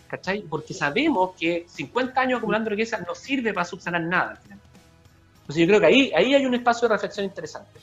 ¿Cachai? 0.08 0.42
Porque 0.42 0.74
sabemos 0.74 1.32
que 1.40 1.66
50 1.68 2.20
años 2.20 2.38
acumulando 2.38 2.70
riqueza 2.70 3.00
no 3.00 3.14
sirve 3.14 3.54
para 3.54 3.66
subsanar 3.66 4.02
nada. 4.02 4.40
Entonces 4.44 5.56
yo 5.56 5.68
creo 5.68 5.80
que 5.80 5.86
ahí, 5.86 6.12
ahí 6.16 6.34
hay 6.34 6.46
un 6.46 6.56
espacio 6.56 6.88
de 6.88 6.96
reflexión 6.96 7.26
interesante. 7.26 7.80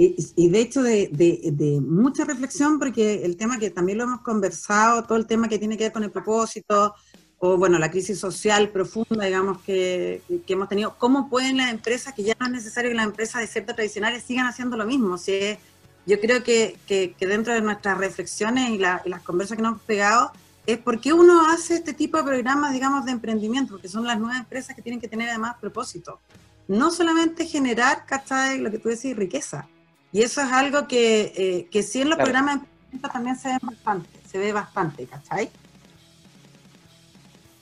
Y, 0.00 0.48
de 0.48 0.60
hecho 0.60 0.80
de, 0.80 1.08
de, 1.10 1.80
mucha 1.80 2.24
reflexión, 2.24 2.78
porque 2.78 3.24
el 3.24 3.36
tema 3.36 3.58
que 3.58 3.70
también 3.70 3.98
lo 3.98 4.04
hemos 4.04 4.20
conversado, 4.20 5.02
todo 5.02 5.18
el 5.18 5.26
tema 5.26 5.48
que 5.48 5.58
tiene 5.58 5.76
que 5.76 5.84
ver 5.84 5.92
con 5.92 6.04
el 6.04 6.12
propósito, 6.12 6.94
o 7.38 7.56
bueno, 7.56 7.80
la 7.80 7.90
crisis 7.90 8.16
social 8.16 8.70
profunda, 8.70 9.24
digamos, 9.24 9.60
que, 9.62 10.22
que 10.46 10.52
hemos 10.52 10.68
tenido, 10.68 10.94
¿cómo 10.98 11.28
pueden 11.28 11.56
las 11.56 11.72
empresas, 11.72 12.14
que 12.14 12.22
ya 12.22 12.36
no 12.38 12.46
es 12.46 12.52
necesario 12.52 12.90
que 12.92 12.94
las 12.94 13.06
empresas 13.06 13.40
de 13.40 13.48
ciertas 13.48 13.74
tradicionales 13.74 14.22
sigan 14.22 14.46
haciendo 14.46 14.76
lo 14.76 14.86
mismo? 14.86 15.18
Si 15.18 15.58
yo 16.06 16.20
creo 16.20 16.44
que, 16.44 16.76
que, 16.86 17.14
dentro 17.18 17.52
de 17.52 17.60
nuestras 17.60 17.98
reflexiones 17.98 18.70
y, 18.70 18.78
las 18.78 19.22
conversas 19.24 19.56
que 19.56 19.62
nos 19.64 19.72
hemos 19.72 19.82
pegado, 19.82 20.30
es 20.64 20.78
por 20.78 21.00
qué 21.00 21.12
uno 21.12 21.50
hace 21.50 21.74
este 21.74 21.92
tipo 21.92 22.18
de 22.18 22.22
programas, 22.22 22.72
digamos, 22.72 23.04
de 23.04 23.10
emprendimiento, 23.10 23.72
porque 23.72 23.88
son 23.88 24.04
las 24.04 24.20
nuevas 24.20 24.38
empresas 24.38 24.76
que 24.76 24.82
tienen 24.82 25.00
que 25.00 25.08
tener 25.08 25.28
además 25.28 25.56
propósito. 25.60 26.20
No 26.68 26.92
solamente 26.92 27.46
generar, 27.46 28.06
¿cachai? 28.06 28.58
Lo 28.58 28.70
que 28.70 28.78
tú 28.78 28.90
decís, 28.90 29.16
riqueza, 29.16 29.68
y 30.12 30.22
eso 30.22 30.40
es 30.40 30.52
algo 30.52 30.88
que, 30.88 31.32
eh, 31.36 31.68
que 31.70 31.82
sí 31.82 32.00
en 32.00 32.10
los 32.10 32.18
programas 32.18 32.60
de 32.92 32.98
también 32.98 33.36
se 33.36 33.48
ve 33.48 33.58
bastante, 33.60 34.08
se 34.26 34.38
ve 34.38 34.52
bastante, 34.52 35.06
¿cachai? 35.06 35.50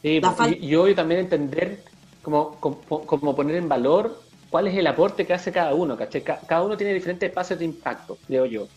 Sí, 0.03 0.21
y, 0.61 0.67
yo 0.69 0.95
también 0.95 1.21
entender 1.21 1.83
como, 2.23 2.57
como, 2.61 3.35
poner 3.35 3.57
en 3.57 3.69
valor 3.69 4.23
cuál 4.51 4.69
es 4.69 4.77
el 4.77 4.87
aporte 4.87 5.27
que 5.27 5.35
hace 5.35 5.51
cada 5.51 5.75
uno, 5.75 5.97
¿cachai? 5.97 6.23
Cada 6.23 6.63
uno 6.63 6.77
tiene 6.77 6.95
diferentes 6.95 7.29
espacios 7.29 7.59
de 7.59 7.65
impacto, 7.65 8.19
creo 8.27 8.47
yo. 8.47 8.69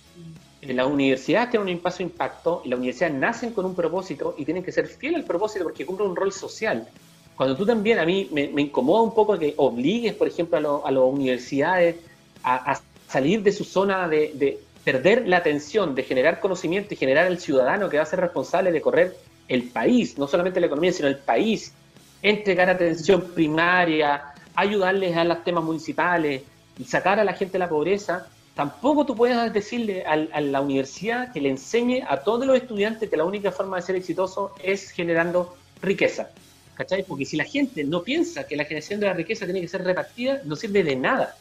En 0.61 0.75
la 0.75 0.87
universidad 0.87 1.49
tienen 1.49 1.69
un 1.69 1.75
espacio 1.75 2.05
de 2.05 2.11
impacto, 2.11 2.63
y 2.65 2.69
las 2.69 2.79
universidades 2.79 3.15
nacen 3.15 3.53
con 3.53 3.65
un 3.65 3.75
propósito 3.75 4.35
y 4.37 4.45
tienen 4.45 4.63
que 4.63 4.71
ser 4.71 4.87
fieles 4.87 5.19
al 5.19 5.25
propósito 5.25 5.63
porque 5.63 5.85
cumplen 5.85 6.09
un 6.09 6.15
rol 6.15 6.33
social. 6.33 6.87
Cuando 7.35 7.55
tú 7.55 7.65
también, 7.65 7.99
a 7.99 8.05
mí 8.05 8.27
me, 8.31 8.61
incomoda 8.61 9.01
un 9.01 9.13
poco 9.13 9.37
que 9.37 9.53
obligues, 9.55 10.13
por 10.15 10.27
ejemplo, 10.27 10.83
a, 10.85 10.91
las 10.91 11.03
universidades 11.03 11.95
a, 12.43 12.73
a, 12.73 12.81
salir 13.09 13.41
de 13.41 13.51
su 13.51 13.63
zona 13.63 14.07
de, 14.07 14.59
perder 14.83 15.27
la 15.27 15.37
atención, 15.37 15.93
de 15.93 16.03
generar 16.03 16.39
conocimiento 16.39 16.93
y 16.93 16.97
generar 16.97 17.27
el 17.27 17.39
ciudadano 17.39 17.89
que 17.89 17.97
va 17.97 18.03
a 18.03 18.05
ser 18.05 18.21
responsable 18.21 18.71
de 18.71 18.81
correr 18.81 19.15
el 19.47 19.63
país, 19.63 20.17
no 20.17 20.27
solamente 20.27 20.59
la 20.59 20.67
economía, 20.67 20.93
sino 20.93 21.07
el 21.07 21.17
país, 21.17 21.73
entregar 22.21 22.69
atención 22.69 23.21
primaria, 23.35 24.33
ayudarles 24.55 25.17
a 25.17 25.23
los 25.23 25.43
temas 25.43 25.63
municipales 25.63 26.43
y 26.77 26.83
sacar 26.85 27.19
a 27.19 27.23
la 27.23 27.33
gente 27.33 27.53
de 27.53 27.59
la 27.59 27.69
pobreza, 27.69 28.27
tampoco 28.55 29.05
tú 29.05 29.15
puedes 29.15 29.51
decirle 29.53 30.05
a, 30.05 30.15
la 30.41 30.61
universidad 30.61 31.31
que 31.33 31.41
le 31.41 31.49
enseñe 31.49 32.03
a 32.07 32.21
todos 32.21 32.45
los 32.45 32.55
estudiantes 32.55 33.09
que 33.09 33.17
la 33.17 33.25
única 33.25 33.51
forma 33.51 33.77
de 33.77 33.83
ser 33.83 33.95
exitoso 33.95 34.53
es 34.63 34.91
generando 34.91 35.55
riqueza. 35.81 36.29
¿Cachai? 36.75 37.03
Porque 37.03 37.25
si 37.25 37.35
la 37.35 37.43
gente 37.43 37.83
no 37.83 38.03
piensa 38.03 38.47
que 38.47 38.55
la 38.55 38.63
generación 38.63 39.01
de 39.01 39.07
la 39.07 39.13
riqueza 39.13 39.45
tiene 39.45 39.59
que 39.59 39.67
ser 39.67 39.83
repartida, 39.83 40.41
no 40.45 40.55
sirve 40.55 40.83
de 40.83 40.95
nada. 40.95 41.35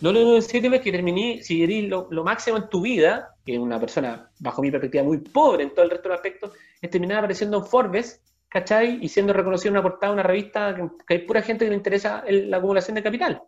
No 0.00 0.12
lo 0.12 0.20
único 0.20 0.36
es 0.38 0.82
que 0.82 0.92
terminé, 0.92 1.42
si 1.42 1.62
eres 1.62 1.88
lo, 1.88 2.08
máximo 2.22 2.56
en 2.56 2.68
tu 2.68 2.80
vida, 2.80 3.34
que 3.44 3.54
es 3.54 3.58
una 3.58 3.80
persona, 3.80 4.30
bajo 4.38 4.62
mi 4.62 4.70
perspectiva, 4.70 5.02
muy 5.02 5.18
pobre 5.18 5.64
en 5.64 5.70
todo 5.70 5.84
el 5.84 5.90
resto 5.90 6.08
de 6.08 6.14
aspectos, 6.14 6.52
es 6.80 6.90
terminar 6.90 7.18
apareciendo 7.18 7.58
en 7.58 7.64
Forbes, 7.64 8.22
¿cachai? 8.48 8.98
Y 9.02 9.08
siendo 9.08 9.32
reconocido 9.32 9.70
en 9.70 9.74
una 9.74 9.82
portada 9.82 10.12
de 10.12 10.20
una 10.20 10.22
revista 10.22 10.76
que, 11.06 11.14
hay 11.14 11.20
pura 11.20 11.42
gente 11.42 11.64
que 11.64 11.70
le 11.70 11.76
interesa 11.76 12.22
la 12.28 12.58
acumulación 12.58 12.94
de 12.94 13.02
capital, 13.02 13.42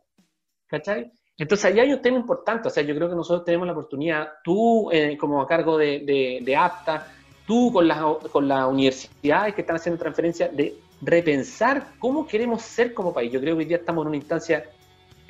¿cachai? 0.66 1.12
Entonces, 1.38 1.64
ahí 1.66 1.80
hay 1.80 1.92
un 1.92 2.02
tema 2.02 2.18
importante, 2.18 2.68
o 2.68 2.70
sea, 2.70 2.82
yo 2.82 2.94
creo 2.96 3.08
que 3.08 3.14
nosotros 3.14 3.44
tenemos 3.44 3.66
la 3.66 3.72
oportunidad, 3.72 4.28
tú 4.42 4.90
eh, 4.90 5.16
como 5.16 5.40
a 5.40 5.46
cargo 5.46 5.78
de, 5.78 6.40
de, 6.44 6.56
APTA, 6.56 7.06
tú 7.46 7.72
con 7.72 7.86
las, 7.86 7.98
con 8.30 8.48
las 8.48 8.68
universidades 8.68 9.54
que 9.54 9.60
están 9.60 9.76
haciendo 9.76 9.98
transferencia, 10.00 10.48
de 10.48 10.74
repensar 11.00 11.92
cómo 11.98 12.26
queremos 12.26 12.60
ser 12.60 12.92
como 12.92 13.14
país. 13.14 13.32
Yo 13.32 13.40
creo 13.40 13.54
que 13.54 13.60
hoy 13.60 13.64
día 13.66 13.78
estamos 13.78 14.02
en 14.02 14.08
una 14.08 14.16
instancia 14.16 14.64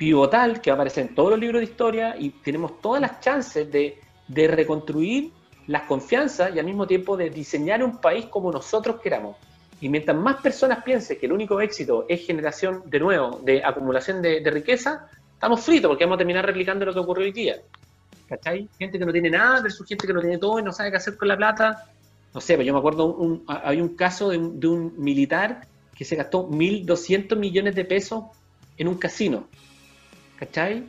pivotal 0.01 0.61
que 0.61 0.71
va 0.71 0.73
a 0.73 0.77
aparecer 0.77 1.05
en 1.05 1.13
todos 1.13 1.29
los 1.29 1.39
libros 1.39 1.59
de 1.59 1.65
historia 1.65 2.15
y 2.17 2.31
tenemos 2.31 2.81
todas 2.81 2.99
las 2.99 3.19
chances 3.19 3.71
de, 3.71 3.99
de 4.27 4.47
reconstruir 4.47 5.29
las 5.67 5.83
confianzas 5.83 6.55
y 6.55 6.57
al 6.57 6.65
mismo 6.65 6.87
tiempo 6.87 7.15
de 7.15 7.29
diseñar 7.29 7.83
un 7.83 8.01
país 8.01 8.25
como 8.25 8.51
nosotros 8.51 8.99
queramos. 8.99 9.35
Y 9.79 9.89
mientras 9.89 10.17
más 10.17 10.41
personas 10.41 10.83
piensen 10.83 11.19
que 11.19 11.27
el 11.27 11.33
único 11.33 11.61
éxito 11.61 12.07
es 12.09 12.25
generación, 12.25 12.81
de 12.87 12.99
nuevo, 12.99 13.41
de 13.43 13.63
acumulación 13.63 14.23
de, 14.23 14.41
riqueza, 14.49 15.07
estamos 15.35 15.61
fritos 15.61 15.89
porque 15.89 16.03
vamos 16.05 16.15
a 16.15 16.17
terminar 16.17 16.47
replicando 16.47 16.83
lo 16.83 16.95
que 16.95 16.99
ocurrió 16.99 17.25
hoy 17.25 17.31
día. 17.31 17.57
¿Cachai? 18.27 18.67
Gente 18.79 18.97
que 18.97 19.05
no 19.05 19.11
tiene 19.11 19.29
nada 19.29 19.61
versus 19.61 19.87
gente 19.87 20.07
que 20.07 20.13
no 20.13 20.21
tiene 20.21 20.39
todo 20.39 20.57
y 20.57 20.63
no 20.63 20.71
sabe 20.71 20.89
qué 20.89 20.97
hacer 20.97 21.15
con 21.15 21.27
la 21.27 21.37
plata. 21.37 21.85
No 22.33 22.41
sé, 22.41 22.53
pero 22.53 22.63
yo 22.63 22.73
me 22.73 22.79
acuerdo, 22.79 23.05
un, 23.05 23.43
hay 23.45 23.79
un 23.79 23.95
caso 23.95 24.29
de 24.29 24.39
un, 24.39 24.59
de 24.59 24.67
un 24.67 24.95
militar 24.97 25.67
que 25.95 26.05
se 26.05 26.15
gastó 26.15 26.49
1.200 26.49 27.35
millones 27.35 27.75
de 27.75 27.85
pesos 27.85 28.23
en 28.79 28.87
un 28.87 28.95
casino. 28.95 29.45
¿Cachai? 30.41 30.83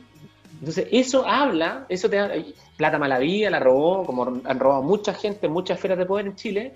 Entonces, 0.59 0.87
eso 0.91 1.27
habla, 1.27 1.85
eso 1.87 2.09
te 2.09 2.15
da, 2.15 2.31
plata 2.75 2.97
malavía, 2.97 3.51
la 3.51 3.59
robó, 3.59 4.03
como 4.03 4.41
han 4.43 4.59
robado 4.59 4.81
mucha 4.81 5.13
gente, 5.13 5.47
muchas 5.47 5.77
esferas 5.77 5.99
de 5.99 6.07
poder 6.07 6.25
en 6.25 6.35
Chile, 6.35 6.73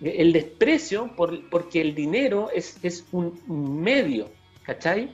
el 0.00 0.32
desprecio 0.32 1.14
por, 1.14 1.50
porque 1.50 1.82
el 1.82 1.94
dinero 1.94 2.48
es, 2.54 2.78
es 2.82 3.04
un, 3.12 3.38
medio, 3.82 4.30
¿cachai? 4.62 5.10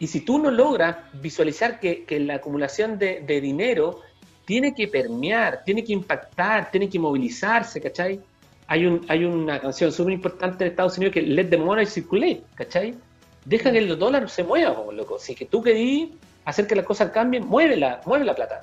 Y 0.00 0.08
si 0.08 0.22
tú 0.22 0.40
no 0.40 0.50
logras 0.50 0.96
visualizar 1.22 1.78
que, 1.78 2.04
que 2.04 2.18
la 2.18 2.36
acumulación 2.36 2.98
de, 2.98 3.20
de, 3.20 3.40
dinero 3.40 4.00
tiene 4.44 4.74
que 4.74 4.88
permear, 4.88 5.62
tiene 5.64 5.84
que 5.84 5.92
impactar, 5.92 6.72
tiene 6.72 6.88
que 6.88 6.98
movilizarse, 6.98 7.80
¿cachai? 7.80 8.20
Hay, 8.66 8.86
un, 8.86 9.06
hay 9.06 9.24
una 9.24 9.60
canción 9.60 9.92
súper 9.92 10.14
importante 10.14 10.64
de 10.64 10.70
Estados 10.70 10.98
Unidos 10.98 11.14
que 11.14 11.22
Let 11.22 11.44
the 11.44 11.58
money 11.58 11.86
circulate, 11.86 12.42
¿cachai? 12.56 12.96
Deja 13.44 13.70
que 13.70 13.78
el 13.78 13.96
dólar 13.96 14.28
se 14.28 14.42
mueva, 14.42 14.74
loco. 14.92 15.16
Si 15.20 15.36
que 15.36 15.46
tú 15.46 15.62
querís 15.62 16.10
hacer 16.50 16.66
que 16.66 16.74
las 16.74 16.84
cosas 16.84 17.10
cambien, 17.10 17.46
muévela, 17.46 18.00
mueve 18.06 18.24
la 18.24 18.34
plata. 18.34 18.60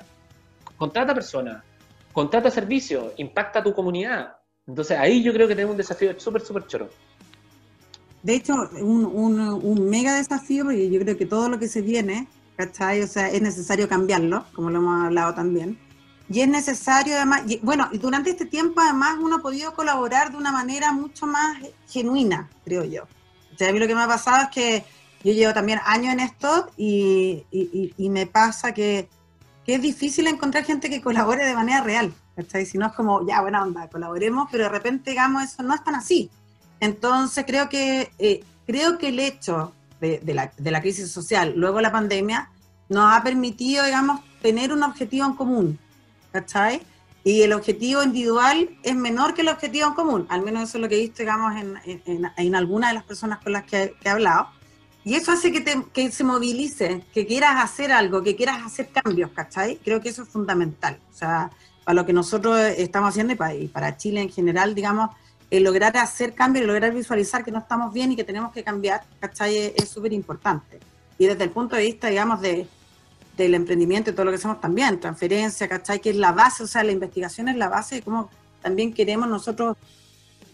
Contrata 0.76 1.14
personas, 1.14 1.62
contrata 2.12 2.50
servicios, 2.50 3.12
impacta 3.16 3.58
a 3.58 3.62
tu 3.62 3.74
comunidad. 3.74 4.36
Entonces 4.66 4.98
ahí 4.98 5.22
yo 5.22 5.32
creo 5.32 5.48
que 5.48 5.54
tenemos 5.54 5.72
un 5.72 5.78
desafío 5.78 6.18
súper, 6.18 6.42
súper 6.42 6.66
choro. 6.66 6.90
de 8.22 8.34
hecho, 8.34 8.54
un, 8.80 9.06
un, 9.06 9.40
un, 9.40 9.88
mega 9.88 10.16
desafío, 10.16 10.64
porque 10.64 10.90
yo 10.90 11.00
creo 11.00 11.16
que 11.16 11.26
todo 11.26 11.48
lo 11.48 11.58
que 11.58 11.68
se 11.68 11.80
viene, 11.80 12.28
¿cachai? 12.56 13.02
O 13.02 13.06
sea, 13.06 13.28
es 13.28 13.40
necesario 13.40 13.88
cambiarlo, 13.88 14.44
como 14.52 14.70
lo 14.70 14.78
hemos 14.78 15.06
hablado 15.06 15.34
también. 15.34 15.78
Y 16.30 16.40
es 16.42 16.48
necesario 16.48 17.16
además, 17.16 17.42
bueno, 17.62 17.88
y 17.90 17.98
durante 17.98 18.30
este 18.30 18.44
tiempo 18.44 18.82
además 18.82 19.16
uno 19.18 19.36
ha 19.36 19.38
podido 19.38 19.72
colaborar 19.72 20.30
de 20.30 20.36
una 20.36 20.52
manera 20.52 20.92
mucho 20.92 21.26
más 21.26 21.56
genuina, 21.88 22.50
creo 22.64 22.84
yo. 22.84 23.04
O 23.54 23.56
sea, 23.56 23.70
a 23.70 23.72
mí 23.72 23.78
lo 23.78 23.86
que 23.86 23.94
me 23.94 24.02
ha 24.02 24.06
pasado 24.06 24.42
es 24.42 24.48
que 24.50 24.84
yo 25.24 25.32
llevo 25.32 25.52
también 25.52 25.80
años 25.84 26.12
en 26.12 26.20
esto 26.20 26.70
y, 26.76 27.44
y, 27.50 27.94
y 27.96 28.10
me 28.10 28.26
pasa 28.26 28.72
que, 28.72 29.08
que, 29.64 29.74
es 29.74 29.82
difícil 29.82 30.26
encontrar 30.26 30.64
gente 30.64 30.88
que 30.88 31.00
colabore 31.00 31.44
de 31.44 31.54
manera 31.54 31.82
real, 31.82 32.12
¿cachai? 32.36 32.66
Si 32.66 32.78
no 32.78 32.86
es 32.86 32.92
como, 32.92 33.26
ya, 33.26 33.40
buena 33.40 33.62
onda, 33.62 33.88
colaboremos, 33.88 34.48
pero 34.50 34.64
de 34.64 34.70
repente, 34.70 35.10
digamos, 35.10 35.42
eso 35.44 35.62
no 35.62 35.74
es 35.74 35.82
tan 35.82 35.94
así. 35.94 36.30
Entonces 36.80 37.44
creo 37.46 37.68
que, 37.68 38.12
eh, 38.18 38.44
creo 38.66 38.98
que 38.98 39.08
el 39.08 39.18
hecho 39.18 39.72
de, 40.00 40.20
de, 40.20 40.34
la, 40.34 40.52
de 40.56 40.70
la 40.70 40.80
crisis 40.80 41.10
social, 41.10 41.52
luego 41.56 41.80
la 41.80 41.92
pandemia, 41.92 42.50
nos 42.88 43.12
ha 43.12 43.22
permitido, 43.22 43.84
digamos, 43.84 44.20
tener 44.40 44.72
un 44.72 44.82
objetivo 44.82 45.26
en 45.26 45.34
común 45.34 45.78
¿cachai? 46.32 46.82
Y 47.24 47.42
el 47.42 47.52
objetivo 47.52 48.02
individual 48.02 48.70
es 48.82 48.94
menor 48.94 49.34
que 49.34 49.42
el 49.42 49.48
objetivo 49.48 49.88
en 49.88 49.94
común, 49.94 50.26
al 50.30 50.42
menos 50.42 50.68
eso 50.68 50.78
es 50.78 50.82
lo 50.82 50.88
que 50.88 50.96
he 50.96 51.00
visto, 51.00 51.22
digamos, 51.22 51.54
en, 51.56 51.76
en, 52.06 52.30
en 52.36 52.54
algunas 52.54 52.90
de 52.90 52.94
las 52.94 53.04
personas 53.04 53.40
con 53.40 53.52
las 53.52 53.64
que, 53.64 53.94
he 54.02 54.08
hablado. 54.08 54.48
Y 55.08 55.14
eso 55.14 55.32
hace 55.32 55.50
que, 55.50 55.62
te, 55.62 55.82
que 55.94 56.12
se 56.12 56.22
movilice, 56.22 57.02
que 57.14 57.26
quieras 57.26 57.64
hacer 57.64 57.92
algo, 57.92 58.22
que 58.22 58.36
quieras 58.36 58.58
hacer 58.66 58.90
cambios, 58.90 59.30
¿cachai? 59.30 59.76
Creo 59.76 60.02
que 60.02 60.10
eso 60.10 60.24
es 60.24 60.28
fundamental. 60.28 60.98
O 61.10 61.16
sea, 61.16 61.50
para 61.82 61.94
lo 61.94 62.04
que 62.04 62.12
nosotros 62.12 62.60
estamos 62.76 63.08
haciendo 63.08 63.32
y 63.32 63.36
para, 63.36 63.54
y 63.54 63.68
para 63.68 63.96
Chile 63.96 64.20
en 64.20 64.28
general, 64.28 64.74
digamos, 64.74 65.08
el 65.50 65.62
lograr 65.62 65.96
hacer 65.96 66.34
cambios 66.34 66.66
lograr 66.66 66.92
visualizar 66.92 67.42
que 67.42 67.50
no 67.50 67.60
estamos 67.60 67.94
bien 67.94 68.12
y 68.12 68.16
que 68.16 68.24
tenemos 68.24 68.52
que 68.52 68.62
cambiar, 68.62 69.02
¿cachai? 69.18 69.72
Es 69.74 69.88
súper 69.88 70.12
importante. 70.12 70.78
Y 71.16 71.24
desde 71.24 71.44
el 71.44 71.50
punto 71.52 71.74
de 71.74 71.84
vista, 71.84 72.08
digamos, 72.08 72.42
de, 72.42 72.68
del 73.34 73.54
emprendimiento 73.54 74.10
y 74.10 74.12
todo 74.12 74.26
lo 74.26 74.30
que 74.30 74.36
hacemos 74.36 74.60
también, 74.60 75.00
transferencia, 75.00 75.66
¿cachai? 75.70 76.02
Que 76.02 76.10
es 76.10 76.16
la 76.16 76.32
base, 76.32 76.64
o 76.64 76.66
sea, 76.66 76.84
la 76.84 76.92
investigación 76.92 77.48
es 77.48 77.56
la 77.56 77.70
base 77.70 77.94
de 77.94 78.02
cómo 78.02 78.28
también 78.60 78.92
queremos 78.92 79.26
nosotros 79.26 79.74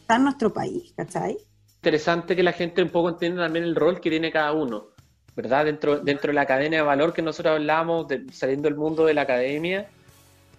estar 0.01 0.19
en 0.19 0.23
nuestro 0.23 0.53
país, 0.53 0.93
¿cachai? 0.97 1.39
Interesante 1.85 2.35
que 2.35 2.43
la 2.43 2.53
gente 2.53 2.83
un 2.83 2.89
poco 2.89 3.11
entienda 3.11 3.43
también 3.43 3.65
el 3.65 3.75
rol 3.75 4.01
que 4.01 4.09
tiene 4.09 4.33
cada 4.33 4.53
uno, 4.53 4.89
¿verdad? 5.37 5.67
Dentro, 5.67 5.99
dentro 5.99 6.29
de 6.29 6.35
la 6.35 6.47
cadena 6.47 6.79
de 6.79 6.83
valor 6.83 7.13
que 7.13 7.21
nosotros 7.21 7.57
hablamos, 7.57 8.07
saliendo 8.33 8.69
del 8.69 8.79
mundo 8.79 9.05
de 9.05 9.13
la 9.13 9.23
academia, 9.23 9.89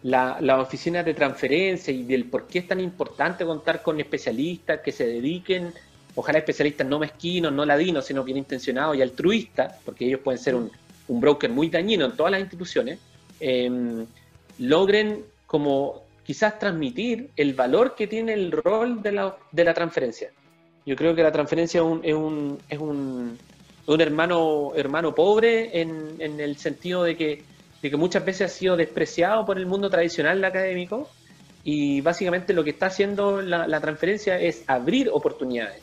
la, 0.03 0.37
la 0.39 0.61
oficina 0.61 1.01
de 1.01 1.15
transferencia 1.15 1.91
y 1.91 2.03
del 2.03 2.25
por 2.25 2.45
qué 2.45 2.59
es 2.59 2.67
tan 2.67 2.79
importante 2.79 3.43
contar 3.43 3.81
con 3.81 3.99
especialistas 3.99 4.81
que 4.81 4.91
se 4.91 5.07
dediquen, 5.07 5.73
ojalá 6.13 6.37
especialistas 6.37 6.85
no 6.85 6.99
mezquinos, 6.99 7.51
no 7.51 7.65
ladinos, 7.65 8.05
sino 8.05 8.23
bien 8.23 8.37
intencionados 8.37 8.95
y 8.95 9.01
altruistas, 9.01 9.79
porque 9.83 10.05
ellos 10.05 10.19
pueden 10.19 10.39
ser 10.39 10.53
un 10.53 10.69
un 11.07 11.19
broker 11.21 11.49
muy 11.49 11.69
dañino 11.69 12.05
en 12.05 12.15
todas 12.15 12.31
las 12.31 12.41
instituciones, 12.41 12.99
em, 13.39 14.05
logren 14.59 15.25
como 15.45 16.03
quizás 16.23 16.57
transmitir 16.57 17.29
el 17.35 17.53
valor 17.53 17.95
que 17.95 18.07
tiene 18.07 18.33
el 18.33 18.51
rol 18.51 19.01
de 19.01 19.11
la, 19.11 19.37
de 19.51 19.63
la 19.63 19.73
transferencia. 19.73 20.31
Yo 20.85 20.95
creo 20.95 21.15
que 21.15 21.23
la 21.23 21.31
transferencia 21.31 21.79
es 21.79 21.85
un, 21.85 22.01
es 22.03 22.13
un, 22.13 22.59
es 22.69 22.79
un, 22.79 23.37
un 23.87 24.01
hermano, 24.01 24.73
hermano 24.75 25.15
pobre 25.15 25.81
en, 25.81 26.15
en 26.19 26.39
el 26.39 26.57
sentido 26.57 27.03
de 27.03 27.15
que, 27.15 27.43
de 27.81 27.89
que, 27.89 27.97
muchas 27.97 28.23
veces 28.23 28.51
ha 28.51 28.55
sido 28.55 28.77
despreciado 28.77 29.45
por 29.45 29.57
el 29.57 29.65
mundo 29.65 29.89
tradicional 29.89 30.43
académico 30.43 31.09
y 31.63 32.01
básicamente 32.01 32.53
lo 32.53 32.63
que 32.63 32.69
está 32.69 32.87
haciendo 32.87 33.41
la, 33.41 33.67
la 33.67 33.79
transferencia 33.81 34.39
es 34.39 34.63
abrir 34.67 35.09
oportunidades. 35.11 35.81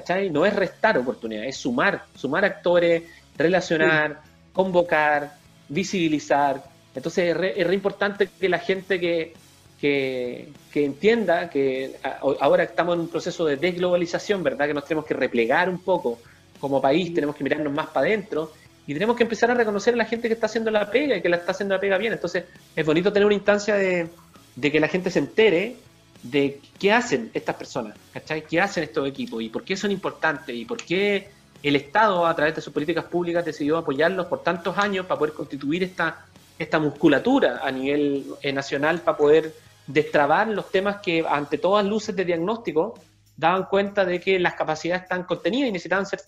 ¿cachai? 0.00 0.30
No 0.30 0.46
es 0.46 0.54
restar 0.54 0.98
oportunidades, 0.98 1.50
es 1.50 1.56
sumar, 1.56 2.04
sumar 2.14 2.44
actores, 2.44 3.02
relacionar, 3.36 4.20
convocar, 4.52 5.34
visibilizar. 5.68 6.62
Entonces 6.94 7.30
es 7.30 7.36
re, 7.36 7.74
importante 7.74 8.28
que 8.28 8.48
la 8.48 8.58
gente 8.58 8.98
que, 8.98 9.34
que, 9.80 10.52
entienda 10.74 11.48
que 11.48 11.96
ahora 12.40 12.64
estamos 12.64 12.94
en 12.94 13.00
un 13.00 13.08
proceso 13.08 13.44
de 13.46 13.56
desglobalización, 13.56 14.42
¿verdad? 14.42 14.66
Que 14.66 14.74
nos 14.74 14.84
tenemos 14.84 15.06
que 15.06 15.14
replegar 15.14 15.68
un 15.68 15.78
poco 15.78 16.18
como 16.58 16.80
país, 16.80 17.14
tenemos 17.14 17.34
que 17.34 17.44
mirarnos 17.44 17.72
más 17.72 17.86
para 17.88 18.06
adentro 18.06 18.52
y 18.86 18.92
tenemos 18.92 19.16
que 19.16 19.22
empezar 19.22 19.50
a 19.50 19.54
reconocer 19.54 19.94
a 19.94 19.96
la 19.96 20.04
gente 20.04 20.28
que 20.28 20.34
está 20.34 20.46
haciendo 20.46 20.70
la 20.70 20.90
pega 20.90 21.16
y 21.16 21.22
que 21.22 21.28
la 21.28 21.36
está 21.36 21.52
haciendo 21.52 21.74
la 21.74 21.80
pega 21.80 21.96
bien. 21.96 22.12
Entonces 22.12 22.44
es 22.76 22.84
bonito 22.84 23.12
tener 23.12 23.24
una 23.24 23.34
instancia 23.34 23.74
de, 23.74 24.08
de 24.56 24.72
que 24.72 24.80
la 24.80 24.88
gente 24.88 25.10
se 25.10 25.20
entere 25.20 25.76
de 26.22 26.60
qué 26.78 26.92
hacen 26.92 27.30
estas 27.32 27.56
personas, 27.56 27.96
¿cachai? 28.12 28.44
¿Qué 28.44 28.60
hacen 28.60 28.84
estos 28.84 29.08
equipos 29.08 29.42
y 29.42 29.48
por 29.48 29.64
qué 29.64 29.76
son 29.76 29.90
importantes 29.90 30.54
y 30.54 30.66
por 30.66 30.82
qué 30.82 31.30
el 31.62 31.76
Estado, 31.76 32.26
a 32.26 32.34
través 32.34 32.54
de 32.54 32.60
sus 32.60 32.72
políticas 32.72 33.04
públicas, 33.04 33.44
decidió 33.44 33.78
apoyarlos 33.78 34.26
por 34.26 34.42
tantos 34.42 34.76
años 34.76 35.06
para 35.06 35.18
poder 35.18 35.34
constituir 35.34 35.82
esta, 35.82 36.26
esta 36.58 36.78
musculatura 36.78 37.60
a 37.62 37.70
nivel 37.70 38.26
eh, 38.42 38.52
nacional, 38.52 39.00
para 39.00 39.16
poder 39.16 39.54
destrabar 39.92 40.48
los 40.48 40.70
temas 40.70 41.00
que, 41.00 41.24
ante 41.28 41.58
todas 41.58 41.84
luces 41.84 42.14
de 42.14 42.24
diagnóstico, 42.24 42.94
daban 43.36 43.64
cuenta 43.64 44.04
de 44.04 44.20
que 44.20 44.38
las 44.38 44.54
capacidades 44.54 45.04
están 45.04 45.24
contenidas 45.24 45.68
y 45.68 45.72
necesitaban 45.72 46.06
ser 46.06 46.20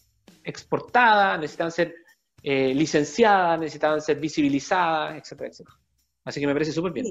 exportadas, 0.45 1.39
necesitaban 1.39 1.73
ser 1.73 1.95
eh, 2.43 2.75
licenciadas, 2.75 3.59
necesitaban 3.61 4.01
ser 4.01 4.19
visibilizadas, 4.19 5.17
etcétera, 5.19 5.51
etcétera. 5.51 5.77
Así 6.25 6.41
que 6.41 6.47
me 6.47 6.53
parece 6.53 6.73
súper 6.73 6.93
bien. 6.93 7.07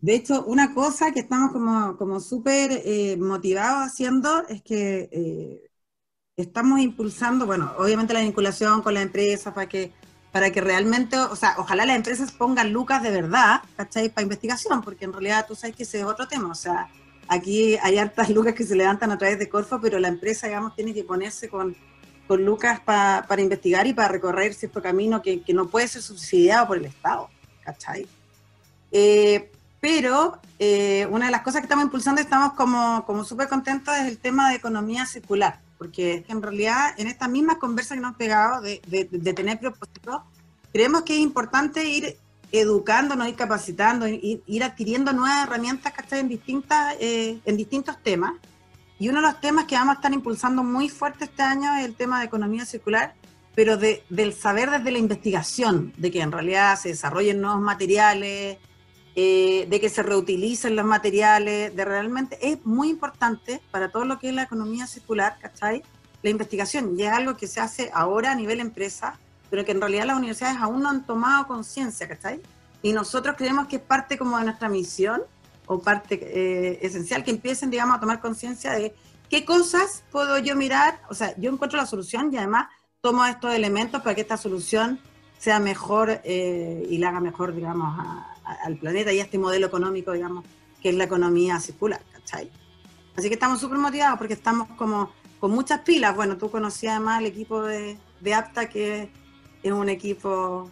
De 0.00 0.14
hecho, 0.14 0.44
una 0.44 0.74
cosa 0.74 1.12
que 1.12 1.20
estamos 1.20 1.52
como, 1.52 1.96
como 1.96 2.20
súper 2.20 2.82
eh, 2.84 3.16
motivados 3.16 3.88
haciendo 3.90 4.46
es 4.48 4.62
que 4.62 5.08
eh, 5.10 5.70
estamos 6.36 6.80
impulsando, 6.80 7.46
bueno, 7.46 7.72
obviamente 7.78 8.12
la 8.12 8.20
vinculación 8.20 8.82
con 8.82 8.92
la 8.92 9.02
empresa 9.02 9.54
para 9.54 9.68
que, 9.68 9.92
para 10.34 10.50
que 10.50 10.60
realmente, 10.60 11.16
o 11.16 11.36
sea, 11.36 11.54
ojalá 11.58 11.86
las 11.86 11.94
empresas 11.94 12.32
pongan 12.32 12.72
lucas 12.72 13.04
de 13.04 13.12
verdad, 13.12 13.62
¿cachai? 13.76 14.08
Para 14.08 14.24
investigación, 14.24 14.82
porque 14.82 15.04
en 15.04 15.12
realidad 15.12 15.46
tú 15.46 15.54
sabes 15.54 15.76
que 15.76 15.84
ese 15.84 16.00
es 16.00 16.04
otro 16.04 16.26
tema, 16.26 16.48
o 16.48 16.56
sea, 16.56 16.88
aquí 17.28 17.76
hay 17.80 17.98
hartas 17.98 18.30
lucas 18.36 18.52
que 18.52 18.64
se 18.64 18.74
levantan 18.74 19.12
a 19.12 19.16
través 19.16 19.38
de 19.38 19.48
Corfo, 19.48 19.78
pero 19.80 20.00
la 20.00 20.08
empresa, 20.08 20.48
digamos, 20.48 20.74
tiene 20.74 20.92
que 20.92 21.04
ponerse 21.04 21.48
con, 21.48 21.76
con 22.26 22.44
lucas 22.44 22.80
para 22.80 23.40
investigar 23.40 23.86
y 23.86 23.92
para 23.92 24.08
recorrer 24.08 24.54
cierto 24.54 24.82
camino 24.82 25.22
que, 25.22 25.40
que, 25.40 25.54
no 25.54 25.68
puede 25.68 25.86
ser 25.86 26.02
subsidiado 26.02 26.66
por 26.66 26.78
el 26.78 26.86
Estado, 26.86 27.30
¿cachai? 27.62 28.04
Eh, 28.90 29.52
pero 29.78 30.40
eh, 30.58 31.06
una 31.12 31.26
de 31.26 31.30
las 31.30 31.42
cosas 31.42 31.60
que 31.60 31.66
estamos 31.66 31.84
impulsando, 31.84 32.20
estamos 32.20 32.54
como, 32.54 33.04
como 33.06 33.22
súper 33.22 33.46
contentos, 33.46 33.96
es 33.98 34.08
el 34.08 34.18
tema 34.18 34.50
de 34.50 34.56
economía 34.56 35.06
circular 35.06 35.60
porque 35.78 36.24
en 36.28 36.42
realidad 36.42 36.94
en 36.98 37.06
esta 37.08 37.28
misma 37.28 37.58
conversa 37.58 37.94
que 37.94 38.00
nos 38.00 38.10
hemos 38.10 38.18
pegado 38.18 38.60
de, 38.62 38.80
de, 38.86 39.32
tener 39.34 39.58
propósitos, 39.58 40.22
creemos 40.72 41.02
que 41.02 41.14
es 41.14 41.20
importante 41.20 41.84
ir 41.84 42.16
educándonos, 42.52 43.28
ir 43.28 43.34
capacitando, 43.34 44.06
ir, 44.06 44.42
ir 44.46 44.64
adquiriendo 44.64 45.12
nuevas 45.12 45.46
herramientas 45.46 45.92
que 45.92 46.18
en, 46.18 46.28
distintas, 46.28 46.94
eh, 47.00 47.38
en 47.44 47.56
distintos 47.56 48.00
temas. 48.02 48.34
Y 48.98 49.08
uno 49.08 49.20
de 49.20 49.26
los 49.26 49.40
temas 49.40 49.64
que 49.64 49.74
vamos 49.74 49.94
a 49.94 49.96
estar 49.96 50.12
impulsando 50.12 50.62
muy 50.62 50.88
fuerte 50.88 51.24
este 51.24 51.42
año 51.42 51.74
es 51.76 51.84
el 51.84 51.94
tema 51.96 52.20
de 52.20 52.26
economía 52.26 52.64
circular, 52.64 53.14
pero 53.54 53.76
de, 53.76 54.04
del 54.08 54.32
saber 54.32 54.70
desde 54.70 54.92
la 54.92 54.98
investigación, 54.98 55.92
de 55.96 56.10
que 56.10 56.20
en 56.20 56.32
realidad 56.32 56.78
se 56.78 56.90
desarrollen 56.90 57.40
nuevos 57.40 57.60
materiales, 57.60 58.58
eh, 59.16 59.66
de 59.68 59.80
que 59.80 59.88
se 59.88 60.02
reutilicen 60.02 60.74
los 60.74 60.84
materiales, 60.84 61.74
de 61.74 61.84
realmente 61.84 62.36
es 62.42 62.64
muy 62.66 62.90
importante 62.90 63.60
para 63.70 63.90
todo 63.90 64.04
lo 64.04 64.18
que 64.18 64.28
es 64.28 64.34
la 64.34 64.42
economía 64.42 64.86
circular, 64.86 65.38
¿cachai? 65.40 65.82
La 66.22 66.30
investigación, 66.30 66.98
y 66.98 67.04
es 67.04 67.12
algo 67.12 67.36
que 67.36 67.46
se 67.46 67.60
hace 67.60 67.90
ahora 67.94 68.32
a 68.32 68.34
nivel 68.34 68.58
empresa, 68.58 69.18
pero 69.50 69.64
que 69.64 69.72
en 69.72 69.80
realidad 69.80 70.06
las 70.06 70.16
universidades 70.16 70.56
aún 70.60 70.82
no 70.82 70.88
han 70.88 71.06
tomado 71.06 71.46
conciencia, 71.46 72.08
¿cachai? 72.08 72.40
Y 72.82 72.92
nosotros 72.92 73.36
creemos 73.38 73.68
que 73.68 73.76
es 73.76 73.82
parte 73.82 74.18
como 74.18 74.36
de 74.38 74.44
nuestra 74.44 74.68
misión, 74.68 75.22
o 75.66 75.78
parte 75.78 76.18
eh, 76.20 76.78
esencial, 76.82 77.24
que 77.24 77.30
empiecen, 77.30 77.70
digamos, 77.70 77.96
a 77.96 78.00
tomar 78.00 78.20
conciencia 78.20 78.72
de 78.72 78.94
qué 79.30 79.44
cosas 79.44 80.02
puedo 80.10 80.38
yo 80.38 80.56
mirar, 80.56 81.00
o 81.08 81.14
sea, 81.14 81.34
yo 81.38 81.50
encuentro 81.50 81.78
la 81.78 81.86
solución 81.86 82.30
y 82.32 82.36
además 82.36 82.66
tomo 83.00 83.24
estos 83.24 83.54
elementos 83.54 84.02
para 84.02 84.14
que 84.14 84.22
esta 84.22 84.36
solución 84.36 84.98
sea 85.38 85.60
mejor 85.60 86.20
eh, 86.24 86.86
y 86.88 86.98
la 86.98 87.10
haga 87.10 87.20
mejor, 87.20 87.54
digamos, 87.54 87.98
a, 87.98 88.33
al 88.44 88.76
planeta 88.76 89.12
y 89.12 89.20
a 89.20 89.22
este 89.22 89.38
modelo 89.38 89.66
económico, 89.66 90.12
digamos, 90.12 90.44
que 90.82 90.90
es 90.90 90.94
la 90.94 91.04
economía 91.04 91.58
circular, 91.60 92.00
¿cachai? 92.12 92.50
Así 93.16 93.28
que 93.28 93.34
estamos 93.34 93.60
súper 93.60 93.78
motivados 93.78 94.18
porque 94.18 94.34
estamos 94.34 94.68
como 94.76 95.10
con 95.40 95.50
muchas 95.50 95.80
pilas. 95.80 96.14
Bueno, 96.14 96.36
tú 96.36 96.50
conocías 96.50 96.96
además 96.96 97.20
el 97.20 97.26
equipo 97.26 97.62
de, 97.62 97.96
de 98.20 98.34
APTA, 98.34 98.68
que 98.68 99.08
es 99.62 99.72
un 99.72 99.88
equipo 99.88 100.70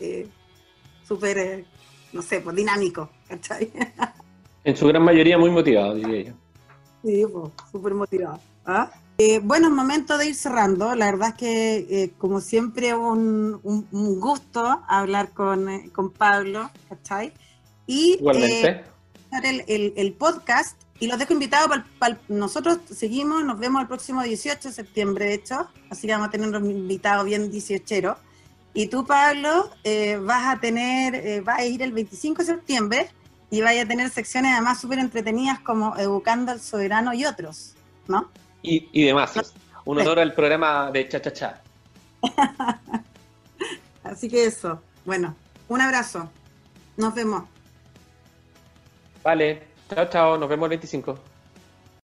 eh, 0.00 0.26
súper, 1.06 1.38
eh, 1.38 1.64
no 2.12 2.22
sé, 2.22 2.40
pues 2.40 2.56
dinámico, 2.56 3.10
¿cachai? 3.28 3.72
En 4.64 4.74
su 4.74 4.86
gran 4.86 5.02
mayoría 5.02 5.36
muy 5.36 5.50
motivado, 5.50 5.94
diría 5.94 6.30
yo. 6.30 6.32
Sí, 7.04 7.22
pues, 7.30 7.52
súper 7.70 7.92
motivado. 7.92 8.40
¿Ah? 8.64 8.90
Eh, 9.16 9.38
bueno, 9.42 9.68
es 9.68 9.72
momento 9.72 10.18
de 10.18 10.28
ir 10.28 10.34
cerrando. 10.34 10.94
La 10.94 11.06
verdad 11.06 11.30
es 11.30 11.34
que, 11.34 11.76
eh, 11.76 12.12
como 12.18 12.40
siempre, 12.40 12.94
un, 12.94 13.60
un, 13.62 14.20
gusto 14.20 14.82
hablar 14.88 15.30
con, 15.32 15.68
eh, 15.68 15.90
con 15.92 16.10
Pablo, 16.10 16.70
¿cachai? 16.88 17.32
Y 17.86 18.14
Igualmente. 18.14 18.84
El, 19.42 19.64
el, 19.66 19.94
el, 19.96 20.12
podcast 20.12 20.80
Y 21.00 21.08
los 21.08 21.18
dejo 21.18 21.32
invitados 21.32 21.68
para 21.98 22.18
nosotros 22.28 22.78
seguimos, 22.88 23.44
nos 23.44 23.58
vemos 23.58 23.82
el 23.82 23.88
próximo 23.88 24.22
18 24.22 24.68
de 24.68 24.74
septiembre, 24.74 25.24
de 25.24 25.34
hecho, 25.34 25.68
así 25.90 26.06
que 26.06 26.12
vamos 26.12 26.28
a 26.28 26.30
tener 26.30 26.54
un 26.54 26.70
invitado 26.70 27.24
bien 27.24 27.50
18. 27.50 28.16
Y 28.74 28.88
tú, 28.88 29.06
Pablo, 29.06 29.70
eh, 29.84 30.18
vas 30.20 30.56
a 30.56 30.60
tener, 30.60 31.14
eh, 31.14 31.40
vas 31.40 31.58
a 31.60 31.64
ir 31.64 31.82
el 31.82 31.92
25 31.92 32.42
de 32.42 32.46
septiembre 32.46 33.10
y 33.50 33.60
vas 33.60 33.76
a 33.76 33.86
tener 33.86 34.10
secciones 34.10 34.52
además 34.52 34.80
súper 34.80 34.98
entretenidas 34.98 35.60
como 35.60 35.96
Educando 35.96 36.52
al 36.52 36.60
Soberano 36.60 37.14
y 37.14 37.24
otros, 37.24 37.74
¿no? 38.08 38.30
Y, 38.64 38.88
y 38.92 39.04
demás. 39.04 39.54
Un 39.84 40.00
honor 40.00 40.18
al 40.18 40.32
programa 40.32 40.90
de 40.90 41.06
Cha 41.08 41.20
Cha 41.20 41.32
Cha. 41.32 41.62
Así 44.04 44.28
que 44.28 44.46
eso. 44.46 44.80
Bueno, 45.04 45.36
un 45.68 45.80
abrazo. 45.80 46.30
Nos 46.96 47.14
vemos. 47.14 47.44
Vale. 49.22 49.62
Chao, 49.94 50.06
chao. 50.06 50.38
Nos 50.38 50.48
vemos 50.48 50.66
el 50.66 50.70
25. 50.70 51.18